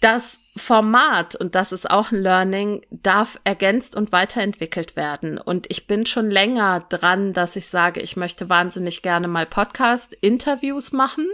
Das 0.00 0.38
Format, 0.54 1.34
und 1.34 1.54
das 1.54 1.72
ist 1.72 1.90
auch 1.90 2.12
ein 2.12 2.22
Learning, 2.22 2.82
darf 2.90 3.40
ergänzt 3.42 3.96
und 3.96 4.12
weiterentwickelt 4.12 4.96
werden. 4.96 5.38
Und 5.38 5.64
ich 5.70 5.86
bin 5.86 6.04
schon 6.04 6.30
länger 6.30 6.84
dran, 6.90 7.32
dass 7.32 7.56
ich 7.56 7.68
sage, 7.68 8.00
ich 8.02 8.16
möchte 8.16 8.50
wahnsinnig 8.50 9.00
gerne 9.00 9.28
mal 9.28 9.46
Podcast-Interviews 9.46 10.92
machen. 10.92 11.26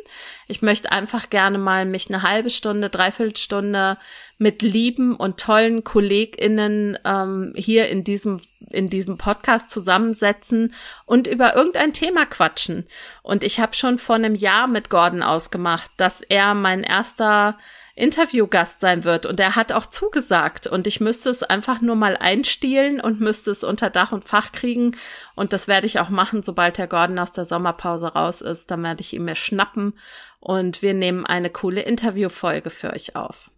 Ich 0.46 0.62
möchte 0.62 0.92
einfach 0.92 1.30
gerne 1.30 1.58
mal 1.58 1.84
mich 1.84 2.08
eine 2.08 2.22
halbe 2.22 2.48
Stunde, 2.48 2.90
dreiviertel 2.90 3.36
Stunde 3.36 3.96
mit 4.38 4.62
lieben 4.62 5.16
und 5.16 5.40
tollen 5.40 5.82
KollegInnen 5.82 6.96
ähm, 7.04 7.52
hier 7.56 7.88
in 7.88 8.04
diesem, 8.04 8.40
in 8.70 8.88
diesem 8.88 9.18
Podcast 9.18 9.72
zusammensetzen 9.72 10.72
und 11.06 11.26
über 11.26 11.56
irgendein 11.56 11.92
Thema 11.92 12.24
quatschen. 12.24 12.86
Und 13.22 13.42
ich 13.42 13.58
habe 13.58 13.74
schon 13.74 13.98
vor 13.98 14.14
einem 14.14 14.36
Jahr 14.36 14.68
mit 14.68 14.90
Gordon 14.90 15.24
ausgemacht, 15.24 15.90
dass 15.96 16.20
er 16.20 16.54
mein 16.54 16.84
erster 16.84 17.58
Interviewgast 17.98 18.80
sein 18.80 19.04
wird. 19.04 19.26
Und 19.26 19.40
er 19.40 19.56
hat 19.56 19.72
auch 19.72 19.86
zugesagt. 19.86 20.66
Und 20.66 20.86
ich 20.86 21.00
müsste 21.00 21.30
es 21.30 21.42
einfach 21.42 21.80
nur 21.80 21.96
mal 21.96 22.16
einstielen 22.16 23.00
und 23.00 23.20
müsste 23.20 23.50
es 23.50 23.64
unter 23.64 23.90
Dach 23.90 24.12
und 24.12 24.24
Fach 24.24 24.52
kriegen. 24.52 24.96
Und 25.34 25.52
das 25.52 25.68
werde 25.68 25.86
ich 25.86 25.98
auch 25.98 26.08
machen, 26.08 26.42
sobald 26.42 26.78
Herr 26.78 26.86
Gordon 26.86 27.18
aus 27.18 27.32
der 27.32 27.44
Sommerpause 27.44 28.08
raus 28.08 28.40
ist. 28.40 28.70
Dann 28.70 28.82
werde 28.82 29.02
ich 29.02 29.12
ihn 29.12 29.24
mir 29.24 29.36
schnappen 29.36 29.94
und 30.40 30.82
wir 30.82 30.94
nehmen 30.94 31.26
eine 31.26 31.50
coole 31.50 31.82
Interviewfolge 31.82 32.70
für 32.70 32.92
euch 32.92 33.16
auf. 33.16 33.50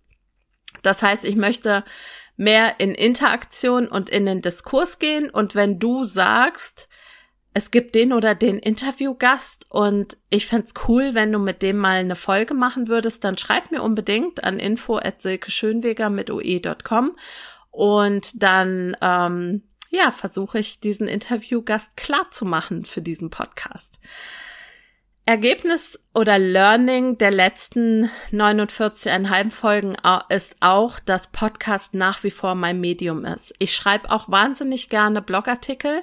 Das 0.83 1.03
heißt, 1.03 1.25
ich 1.25 1.37
möchte 1.37 1.85
mehr 2.37 2.81
in 2.81 2.95
Interaktion 2.95 3.87
und 3.87 4.09
in 4.09 4.27
den 4.27 4.43
Diskurs 4.43 4.99
gehen. 4.99 5.29
Und 5.31 5.55
wenn 5.55 5.79
du 5.79 6.05
sagst, 6.05 6.89
es 7.53 7.71
gibt 7.71 7.95
den 7.95 8.13
oder 8.13 8.35
den 8.35 8.59
Interviewgast 8.59 9.67
und 9.71 10.17
ich 10.29 10.47
fände 10.47 10.71
cool, 10.87 11.15
wenn 11.15 11.33
du 11.33 11.39
mit 11.39 11.63
dem 11.63 11.79
mal 11.79 11.99
eine 11.99 12.17
Folge 12.17 12.55
machen 12.55 12.89
würdest, 12.89 13.25
dann 13.25 13.37
schreib 13.37 13.71
mir 13.71 13.83
unbedingt 13.83 14.45
an 14.45 14.59
info 14.59 14.99
at 14.99 15.21
silkeschönweger 15.23 16.11
mit 16.11 16.31
oe.com 16.31 17.17
und 17.71 18.43
dann 18.43 18.97
ähm, 19.01 19.63
ja, 19.91 20.13
versuche 20.13 20.61
ich 20.61 20.81
diesen 20.81 21.09
Interviewgast 21.09 21.97
klar 21.97 22.31
zu 22.31 22.45
machen 22.45 22.85
für 22.85 23.03
diesen 23.03 23.31
Podcast. 23.31 23.99
Ergebnis 25.27 25.99
oder 26.15 26.39
Learning 26.39 27.19
der 27.19 27.31
letzten 27.31 28.11
49,5 28.33 29.51
Folgen 29.51 29.97
ist 30.29 30.57
auch, 30.61 30.99
dass 30.99 31.31
Podcast 31.31 31.95
nach 31.95 32.25
wie 32.25 32.33
vor 32.33 32.55
mein 32.55 32.81
Medium 32.81 33.25
ist. 33.25 33.55
Ich 33.59 33.75
schreibe 33.75 34.11
auch 34.11 34.29
wahnsinnig 34.29 34.89
gerne 34.89 35.23
Blogartikel. 35.23 36.03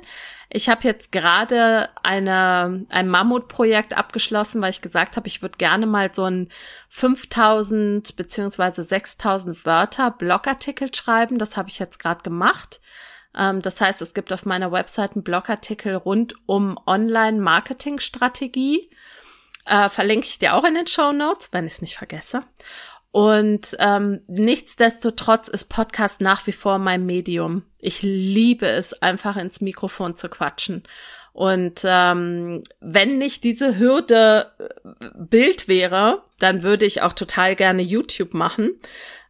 Ich 0.49 0.69
habe 0.69 0.87
jetzt 0.87 1.11
gerade 1.11 1.89
eine 2.03 2.85
ein 2.89 3.09
Mammutprojekt 3.09 3.97
abgeschlossen, 3.97 4.61
weil 4.61 4.69
ich 4.69 4.79
gesagt 4.81 5.17
habe, 5.17 5.27
ich 5.27 5.41
würde 5.41 5.57
gerne 5.57 5.85
mal 5.85 6.13
so 6.13 6.23
ein 6.23 6.47
5000 6.89 8.15
beziehungsweise 8.15 8.83
6000 8.83 9.65
Wörter 9.65 10.11
Blogartikel 10.11 10.93
schreiben. 10.95 11.37
Das 11.37 11.57
habe 11.57 11.67
ich 11.69 11.79
jetzt 11.79 11.99
gerade 11.99 12.23
gemacht. 12.23 12.79
Ähm, 13.35 13.61
das 13.61 13.81
heißt, 13.81 14.01
es 14.01 14.13
gibt 14.13 14.31
auf 14.31 14.45
meiner 14.45 14.71
Website 14.71 15.15
einen 15.15 15.23
Blogartikel 15.23 15.95
rund 15.95 16.35
um 16.45 16.79
Online-Marketing-Strategie. 16.85 18.89
Äh, 19.65 19.89
verlinke 19.89 20.27
ich 20.27 20.39
dir 20.39 20.53
auch 20.53 20.63
in 20.63 20.75
den 20.75 20.87
Show 20.87 21.11
Notes, 21.11 21.49
wenn 21.51 21.67
ich 21.67 21.73
es 21.73 21.81
nicht 21.81 21.97
vergesse. 21.97 22.43
Und 23.11 23.75
ähm, 23.79 24.21
nichtsdestotrotz 24.27 25.47
ist 25.47 25.65
Podcast 25.65 26.21
nach 26.21 26.45
wie 26.45 26.51
vor 26.51 26.77
mein 26.77 27.05
Medium. 27.05 27.63
Ich 27.79 28.01
liebe 28.01 28.67
es, 28.67 29.01
einfach 29.01 29.37
ins 29.37 29.61
Mikrofon 29.61 30.15
zu 30.15 30.29
quatschen. 30.29 30.83
Und 31.37 31.81
ähm, 31.85 32.63
wenn 32.79 33.19
nicht 33.19 33.43
diese 33.43 33.77
Hürde 33.77 34.51
äh, 34.57 35.05
Bild 35.15 35.67
wäre, 35.67 36.23
dann 36.39 36.63
würde 36.63 36.85
ich 36.85 37.03
auch 37.03 37.13
total 37.13 37.55
gerne 37.55 37.83
YouTube 37.83 38.33
machen, 38.33 38.71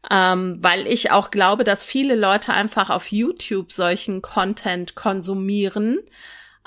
ähm, 0.09 0.57
weil 0.61 0.87
ich 0.87 1.11
auch 1.11 1.31
glaube, 1.31 1.65
dass 1.65 1.83
viele 1.83 2.15
Leute 2.15 2.53
einfach 2.53 2.89
auf 2.89 3.11
YouTube 3.11 3.73
solchen 3.73 4.21
Content 4.21 4.95
konsumieren. 4.95 5.99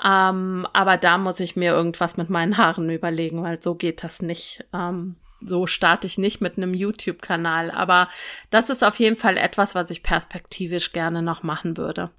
Ähm, 0.03 0.67
aber 0.73 0.97
da 0.97 1.17
muss 1.17 1.39
ich 1.39 1.55
mir 1.55 1.71
irgendwas 1.71 2.17
mit 2.17 2.29
meinen 2.29 2.57
Haaren 2.57 2.89
überlegen, 2.91 3.41
weil 3.41 3.61
so 3.63 3.73
geht 3.73 4.03
das 4.03 4.21
nicht. 4.21 4.63
Ähm, 4.73 5.15
so 5.45 5.67
starte 5.67 6.07
ich 6.07 6.17
nicht 6.17 6.41
mit 6.41 6.57
einem 6.57 6.73
YouTube-Kanal. 6.73 7.71
Aber 7.71 8.07
das 8.49 8.69
ist 8.69 8.83
auf 8.83 8.99
jeden 8.99 9.17
Fall 9.17 9.37
etwas, 9.37 9.75
was 9.75 9.89
ich 9.89 10.03
perspektivisch 10.03 10.91
gerne 10.91 11.21
noch 11.21 11.43
machen 11.43 11.77
würde. 11.77 12.11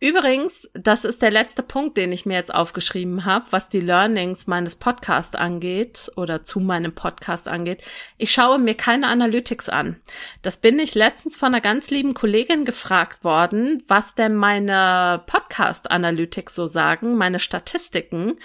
Übrigens, 0.00 0.70
das 0.74 1.02
ist 1.02 1.22
der 1.22 1.32
letzte 1.32 1.64
Punkt, 1.64 1.96
den 1.96 2.12
ich 2.12 2.24
mir 2.24 2.34
jetzt 2.34 2.54
aufgeschrieben 2.54 3.24
habe, 3.24 3.46
was 3.50 3.68
die 3.68 3.80
Learnings 3.80 4.46
meines 4.46 4.76
Podcasts 4.76 5.34
angeht 5.34 6.12
oder 6.14 6.44
zu 6.44 6.60
meinem 6.60 6.94
Podcast 6.94 7.48
angeht. 7.48 7.82
Ich 8.16 8.30
schaue 8.30 8.60
mir 8.60 8.76
keine 8.76 9.08
Analytics 9.08 9.68
an. 9.68 10.00
Das 10.42 10.58
bin 10.58 10.78
ich 10.78 10.94
letztens 10.94 11.36
von 11.36 11.48
einer 11.48 11.60
ganz 11.60 11.90
lieben 11.90 12.14
Kollegin 12.14 12.64
gefragt 12.64 13.24
worden, 13.24 13.82
was 13.88 14.14
denn 14.14 14.36
meine 14.36 15.20
Podcast 15.26 15.90
Analytics 15.90 16.54
so 16.54 16.68
sagen, 16.68 17.16
meine 17.16 17.40
Statistiken. 17.40 18.38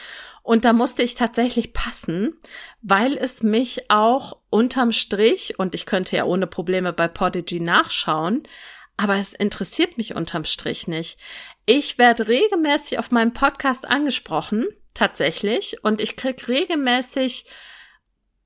Und 0.44 0.66
da 0.66 0.74
musste 0.74 1.04
ich 1.04 1.16
tatsächlich 1.16 1.72
passen, 1.72 2.38
weil 2.82 3.18
es 3.18 3.44
mich 3.44 3.90
auch 3.90 4.38
unterm 4.50 4.92
Strich, 4.92 5.58
und 5.58 5.74
ich 5.74 5.86
könnte 5.86 6.18
ja 6.18 6.26
ohne 6.26 6.48
Probleme 6.48 6.92
bei 6.92 7.08
Podigy 7.08 7.62
nachschauen, 7.62 8.44
aber 8.98 9.16
es 9.16 9.34
interessiert 9.34 9.98
mich 9.98 10.16
unterm 10.16 10.44
Strich 10.44 10.86
nicht. 10.88 11.18
Ich 11.66 11.98
werde 11.98 12.28
regelmäßig 12.28 13.00
auf 13.00 13.10
meinem 13.10 13.34
Podcast 13.34 13.88
angesprochen, 13.88 14.68
tatsächlich, 14.94 15.82
und 15.84 16.02
ich 16.02 16.18
krieg 16.18 16.48
regelmäßig 16.50 17.46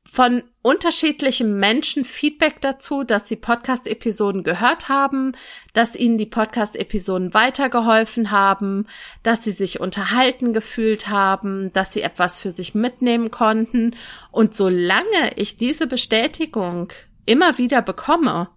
von 0.10 0.44
unterschiedlichen 0.62 1.60
Menschen 1.60 2.06
Feedback 2.06 2.62
dazu, 2.62 3.04
dass 3.04 3.28
sie 3.28 3.36
Podcast-Episoden 3.36 4.44
gehört 4.44 4.90
haben, 4.90 5.34
dass 5.74 5.96
ihnen 5.96 6.18
die 6.18 6.26
Podcast-Episoden 6.26 7.34
weitergeholfen 7.34 8.32
haben, 8.32 8.88
dass 9.24 9.44
sie 9.44 9.52
sich 9.52 9.80
unterhalten 9.80 10.54
gefühlt 10.54 11.10
haben, 11.10 11.74
dass 11.74 11.94
sie 11.94 12.02
etwas 12.02 12.40
für 12.40 12.52
sich 12.52 12.74
mitnehmen 12.74 13.32
konnten. 13.32 13.96
Und 14.32 14.56
solange 14.56 15.34
ich 15.36 15.58
diese 15.58 15.88
Bestätigung 15.88 16.92
immer 17.26 17.58
wieder 17.58 17.82
bekomme, 17.82 18.50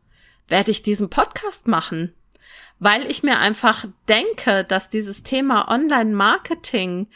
werde 0.48 0.70
ich 0.70 0.82
diesen 0.82 1.10
Podcast 1.10 1.66
machen, 1.68 2.14
weil 2.78 3.10
ich 3.10 3.22
mir 3.22 3.38
einfach 3.38 3.86
denke, 4.08 4.64
dass 4.64 4.88
dieses 4.88 5.22
Thema 5.24 5.68
Online-Marketing, 5.68 7.08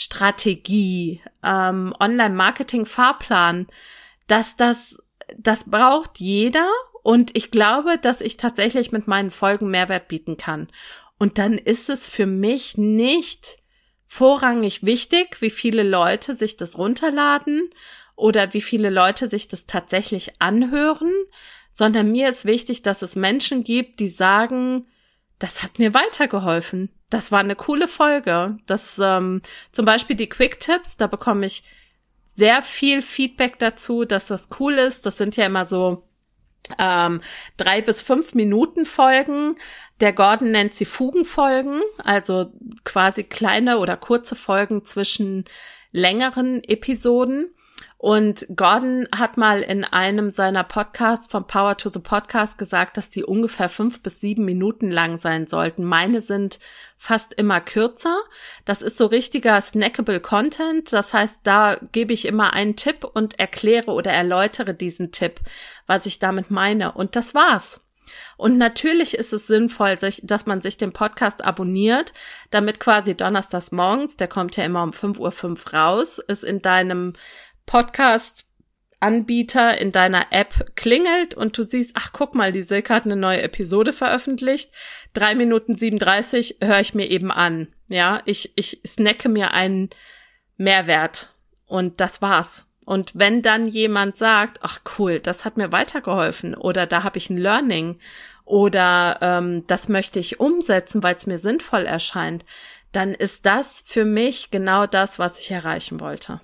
Strategie, 0.00 1.20
ähm, 1.44 1.94
Online-Marketing-Fahrplan, 2.00 3.66
dass 4.28 4.56
das, 4.56 4.96
das 5.36 5.70
braucht 5.70 6.20
jeder 6.20 6.66
und 7.02 7.36
ich 7.36 7.50
glaube, 7.50 7.98
dass 7.98 8.22
ich 8.22 8.38
tatsächlich 8.38 8.92
mit 8.92 9.06
meinen 9.06 9.30
Folgen 9.30 9.70
Mehrwert 9.70 10.08
bieten 10.08 10.38
kann. 10.38 10.68
Und 11.18 11.36
dann 11.36 11.58
ist 11.58 11.90
es 11.90 12.06
für 12.06 12.24
mich 12.24 12.78
nicht 12.78 13.58
vorrangig 14.06 14.86
wichtig, 14.86 15.42
wie 15.42 15.50
viele 15.50 15.82
Leute 15.82 16.34
sich 16.34 16.56
das 16.56 16.78
runterladen 16.78 17.68
oder 18.16 18.54
wie 18.54 18.62
viele 18.62 18.88
Leute 18.88 19.28
sich 19.28 19.48
das 19.48 19.66
tatsächlich 19.66 20.40
anhören, 20.40 21.12
sondern 21.72 22.10
mir 22.10 22.30
ist 22.30 22.46
wichtig, 22.46 22.80
dass 22.80 23.02
es 23.02 23.16
Menschen 23.16 23.64
gibt, 23.64 24.00
die 24.00 24.08
sagen, 24.08 24.86
das 25.38 25.62
hat 25.62 25.78
mir 25.78 25.92
weitergeholfen. 25.92 26.88
Das 27.10 27.32
war 27.32 27.40
eine 27.40 27.56
coole 27.56 27.88
Folge. 27.88 28.56
Das 28.66 28.98
ähm, 29.02 29.42
zum 29.72 29.84
Beispiel 29.84 30.16
die 30.16 30.28
Quick 30.28 30.60
Tips, 30.60 30.96
da 30.96 31.08
bekomme 31.08 31.46
ich 31.46 31.64
sehr 32.24 32.62
viel 32.62 33.02
Feedback 33.02 33.58
dazu, 33.58 34.04
dass 34.04 34.26
das 34.28 34.48
cool 34.60 34.74
ist. 34.74 35.04
Das 35.04 35.16
sind 35.16 35.36
ja 35.36 35.44
immer 35.44 35.64
so 35.64 36.04
ähm, 36.78 37.20
drei 37.56 37.82
bis 37.82 38.00
fünf 38.02 38.34
Minuten 38.34 38.86
Folgen. 38.86 39.56
Der 40.00 40.12
Gordon 40.12 40.52
nennt 40.52 40.74
sie 40.74 40.84
Fugenfolgen, 40.84 41.82
also 41.98 42.52
quasi 42.84 43.24
kleine 43.24 43.78
oder 43.78 43.96
kurze 43.96 44.34
Folgen 44.34 44.84
zwischen 44.84 45.44
längeren 45.92 46.62
Episoden. 46.64 47.52
Und 48.02 48.46
Gordon 48.56 49.06
hat 49.14 49.36
mal 49.36 49.60
in 49.60 49.84
einem 49.84 50.30
seiner 50.30 50.64
Podcasts 50.64 51.26
vom 51.26 51.46
Power 51.46 51.76
to 51.76 51.90
the 51.92 51.98
Podcast 51.98 52.56
gesagt, 52.56 52.96
dass 52.96 53.10
die 53.10 53.24
ungefähr 53.24 53.68
fünf 53.68 54.02
bis 54.02 54.20
sieben 54.20 54.46
Minuten 54.46 54.90
lang 54.90 55.18
sein 55.18 55.46
sollten. 55.46 55.84
Meine 55.84 56.22
sind 56.22 56.60
fast 56.96 57.34
immer 57.34 57.60
kürzer. 57.60 58.16
Das 58.64 58.80
ist 58.80 58.96
so 58.96 59.04
richtiger 59.04 59.60
snackable 59.60 60.18
Content. 60.18 60.94
Das 60.94 61.12
heißt, 61.12 61.40
da 61.42 61.76
gebe 61.92 62.14
ich 62.14 62.24
immer 62.24 62.54
einen 62.54 62.74
Tipp 62.74 63.04
und 63.04 63.38
erkläre 63.38 63.90
oder 63.90 64.12
erläutere 64.12 64.72
diesen 64.72 65.12
Tipp, 65.12 65.38
was 65.86 66.06
ich 66.06 66.18
damit 66.18 66.50
meine. 66.50 66.92
Und 66.92 67.16
das 67.16 67.34
war's. 67.34 67.82
Und 68.36 68.56
natürlich 68.56 69.14
ist 69.14 69.32
es 69.34 69.46
sinnvoll, 69.46 69.96
dass 70.22 70.46
man 70.46 70.60
sich 70.60 70.78
den 70.78 70.92
Podcast 70.92 71.44
abonniert, 71.44 72.12
damit 72.50 72.80
quasi 72.80 73.14
donnerstags 73.14 73.72
morgens, 73.72 74.16
der 74.16 74.28
kommt 74.28 74.56
ja 74.56 74.64
immer 74.64 74.82
um 74.82 74.90
5.05 74.90 75.18
Uhr 75.18 75.78
raus, 75.78 76.18
ist 76.18 76.42
in 76.42 76.62
deinem 76.62 77.12
Podcast 77.70 78.46
Anbieter 78.98 79.78
in 79.78 79.92
deiner 79.92 80.32
App 80.32 80.74
klingelt 80.74 81.34
und 81.34 81.56
du 81.56 81.62
siehst, 81.62 81.92
ach 81.94 82.10
guck 82.12 82.34
mal, 82.34 82.50
die 82.50 82.64
Silke 82.64 82.92
hat 82.92 83.04
eine 83.04 83.14
neue 83.14 83.42
Episode 83.42 83.92
veröffentlicht. 83.92 84.72
Drei 85.14 85.36
Minuten 85.36 85.76
37 85.76 86.56
höre 86.60 86.80
ich 86.80 86.94
mir 86.94 87.08
eben 87.08 87.30
an. 87.30 87.68
Ja, 87.86 88.22
ich, 88.24 88.54
ich 88.56 88.80
snacke 88.84 89.28
mir 89.28 89.52
einen 89.52 89.88
Mehrwert 90.56 91.30
und 91.66 92.00
das 92.00 92.20
war's. 92.20 92.64
Und 92.86 93.12
wenn 93.14 93.40
dann 93.40 93.68
jemand 93.68 94.16
sagt, 94.16 94.58
ach 94.62 94.80
cool, 94.98 95.20
das 95.20 95.44
hat 95.44 95.56
mir 95.56 95.70
weitergeholfen 95.70 96.56
oder 96.56 96.86
da 96.86 97.04
habe 97.04 97.18
ich 97.18 97.30
ein 97.30 97.38
Learning 97.38 98.00
oder 98.44 99.18
ähm, 99.20 99.64
das 99.68 99.88
möchte 99.88 100.18
ich 100.18 100.40
umsetzen, 100.40 101.04
weil 101.04 101.14
es 101.14 101.28
mir 101.28 101.38
sinnvoll 101.38 101.86
erscheint, 101.86 102.44
dann 102.90 103.14
ist 103.14 103.46
das 103.46 103.84
für 103.86 104.04
mich 104.04 104.50
genau 104.50 104.88
das, 104.88 105.20
was 105.20 105.38
ich 105.38 105.52
erreichen 105.52 106.00
wollte. 106.00 106.40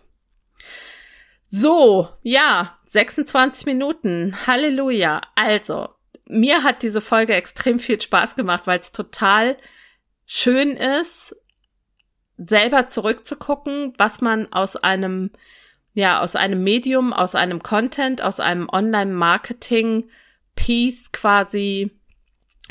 So, 1.48 2.08
ja, 2.22 2.76
26 2.84 3.66
Minuten. 3.66 4.36
Halleluja. 4.46 5.20
Also, 5.34 5.88
mir 6.28 6.64
hat 6.64 6.82
diese 6.82 7.00
Folge 7.00 7.34
extrem 7.34 7.78
viel 7.78 7.98
Spaß 8.00 8.34
gemacht, 8.36 8.66
weil 8.66 8.80
es 8.80 8.92
total 8.92 9.56
schön 10.24 10.72
ist, 10.72 11.36
selber 12.36 12.86
zurückzugucken, 12.86 13.94
was 13.96 14.20
man 14.20 14.52
aus 14.52 14.76
einem, 14.76 15.30
ja, 15.94 16.20
aus 16.20 16.36
einem 16.36 16.62
Medium, 16.62 17.12
aus 17.12 17.34
einem 17.34 17.62
Content, 17.62 18.22
aus 18.22 18.40
einem 18.40 18.68
Online-Marketing-Piece 18.68 21.12
quasi 21.12 21.90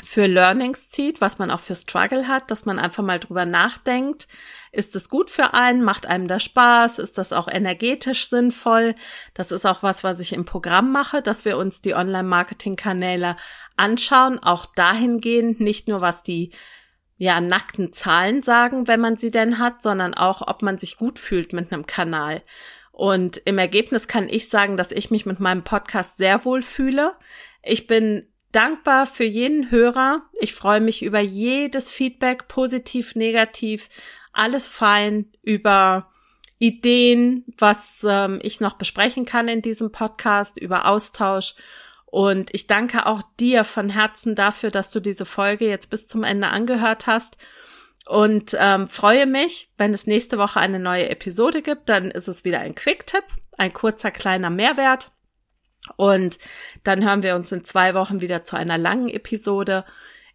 für 0.02 0.26
Learnings 0.26 0.90
zieht, 0.90 1.22
was 1.22 1.38
man 1.38 1.50
auch 1.50 1.60
für 1.60 1.74
Struggle 1.74 2.28
hat, 2.28 2.50
dass 2.50 2.66
man 2.66 2.78
einfach 2.78 3.02
mal 3.02 3.18
drüber 3.18 3.46
nachdenkt, 3.46 4.28
ist 4.76 4.94
es 4.94 5.08
gut 5.08 5.30
für 5.30 5.54
einen? 5.54 5.82
Macht 5.82 6.06
einem 6.06 6.28
das 6.28 6.44
Spaß? 6.44 6.98
Ist 6.98 7.18
das 7.18 7.32
auch 7.32 7.48
energetisch 7.48 8.28
sinnvoll? 8.28 8.94
Das 9.34 9.50
ist 9.50 9.64
auch 9.64 9.82
was, 9.82 10.04
was 10.04 10.20
ich 10.20 10.32
im 10.32 10.44
Programm 10.44 10.92
mache, 10.92 11.22
dass 11.22 11.44
wir 11.44 11.56
uns 11.56 11.80
die 11.80 11.94
Online-Marketing-Kanäle 11.94 13.36
anschauen, 13.76 14.38
auch 14.38 14.66
dahingehend, 14.66 15.60
nicht 15.60 15.88
nur 15.88 16.00
was 16.00 16.22
die 16.22 16.52
ja, 17.18 17.40
nackten 17.40 17.92
Zahlen 17.92 18.42
sagen, 18.42 18.86
wenn 18.88 19.00
man 19.00 19.16
sie 19.16 19.30
denn 19.30 19.58
hat, 19.58 19.82
sondern 19.82 20.12
auch, 20.12 20.46
ob 20.46 20.62
man 20.62 20.76
sich 20.76 20.98
gut 20.98 21.18
fühlt 21.18 21.52
mit 21.54 21.72
einem 21.72 21.86
Kanal. 21.86 22.42
Und 22.92 23.38
im 23.44 23.58
Ergebnis 23.58 24.08
kann 24.08 24.28
ich 24.28 24.48
sagen, 24.48 24.76
dass 24.76 24.92
ich 24.92 25.10
mich 25.10 25.26
mit 25.26 25.40
meinem 25.40 25.64
Podcast 25.64 26.18
sehr 26.18 26.44
wohl 26.44 26.62
fühle. 26.62 27.12
Ich 27.62 27.86
bin 27.86 28.26
dankbar 28.52 29.06
für 29.06 29.24
jeden 29.24 29.70
Hörer. 29.70 30.22
Ich 30.40 30.54
freue 30.54 30.80
mich 30.80 31.02
über 31.02 31.20
jedes 31.20 31.90
Feedback, 31.90 32.48
positiv, 32.48 33.14
negativ, 33.14 33.88
alles 34.36 34.68
fein 34.68 35.26
über 35.42 36.10
Ideen, 36.58 37.44
was 37.58 38.04
ähm, 38.08 38.38
ich 38.42 38.60
noch 38.60 38.74
besprechen 38.74 39.24
kann 39.24 39.48
in 39.48 39.62
diesem 39.62 39.92
Podcast, 39.92 40.58
über 40.58 40.86
Austausch. 40.86 41.54
Und 42.06 42.54
ich 42.54 42.66
danke 42.66 43.06
auch 43.06 43.22
dir 43.38 43.64
von 43.64 43.90
Herzen 43.90 44.34
dafür, 44.34 44.70
dass 44.70 44.90
du 44.90 45.00
diese 45.00 45.26
Folge 45.26 45.68
jetzt 45.68 45.90
bis 45.90 46.08
zum 46.08 46.24
Ende 46.24 46.48
angehört 46.48 47.06
hast. 47.06 47.36
Und 48.06 48.56
ähm, 48.58 48.88
freue 48.88 49.26
mich, 49.26 49.70
wenn 49.76 49.92
es 49.92 50.06
nächste 50.06 50.38
Woche 50.38 50.60
eine 50.60 50.78
neue 50.78 51.08
Episode 51.10 51.60
gibt. 51.60 51.88
Dann 51.88 52.10
ist 52.10 52.28
es 52.28 52.44
wieder 52.44 52.60
ein 52.60 52.74
Quick-Tipp, 52.74 53.24
ein 53.58 53.72
kurzer 53.72 54.10
kleiner 54.10 54.48
Mehrwert. 54.48 55.10
Und 55.96 56.38
dann 56.84 57.04
hören 57.04 57.22
wir 57.22 57.34
uns 57.34 57.52
in 57.52 57.64
zwei 57.64 57.94
Wochen 57.94 58.20
wieder 58.20 58.44
zu 58.44 58.56
einer 58.56 58.78
langen 58.78 59.08
Episode. 59.08 59.84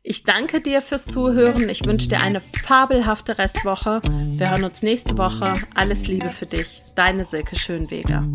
Ich 0.03 0.23
danke 0.23 0.61
dir 0.61 0.81
fürs 0.81 1.05
Zuhören. 1.05 1.69
Ich 1.69 1.85
wünsche 1.85 2.09
dir 2.09 2.21
eine 2.21 2.41
fabelhafte 2.41 3.37
Restwoche. 3.37 4.01
Wir 4.03 4.49
hören 4.49 4.63
uns 4.63 4.81
nächste 4.81 5.15
Woche. 5.17 5.53
Alles 5.75 6.07
Liebe 6.07 6.29
für 6.31 6.47
dich. 6.47 6.81
Deine 6.95 7.23
Silke 7.23 7.55
Schönweger. 7.55 8.25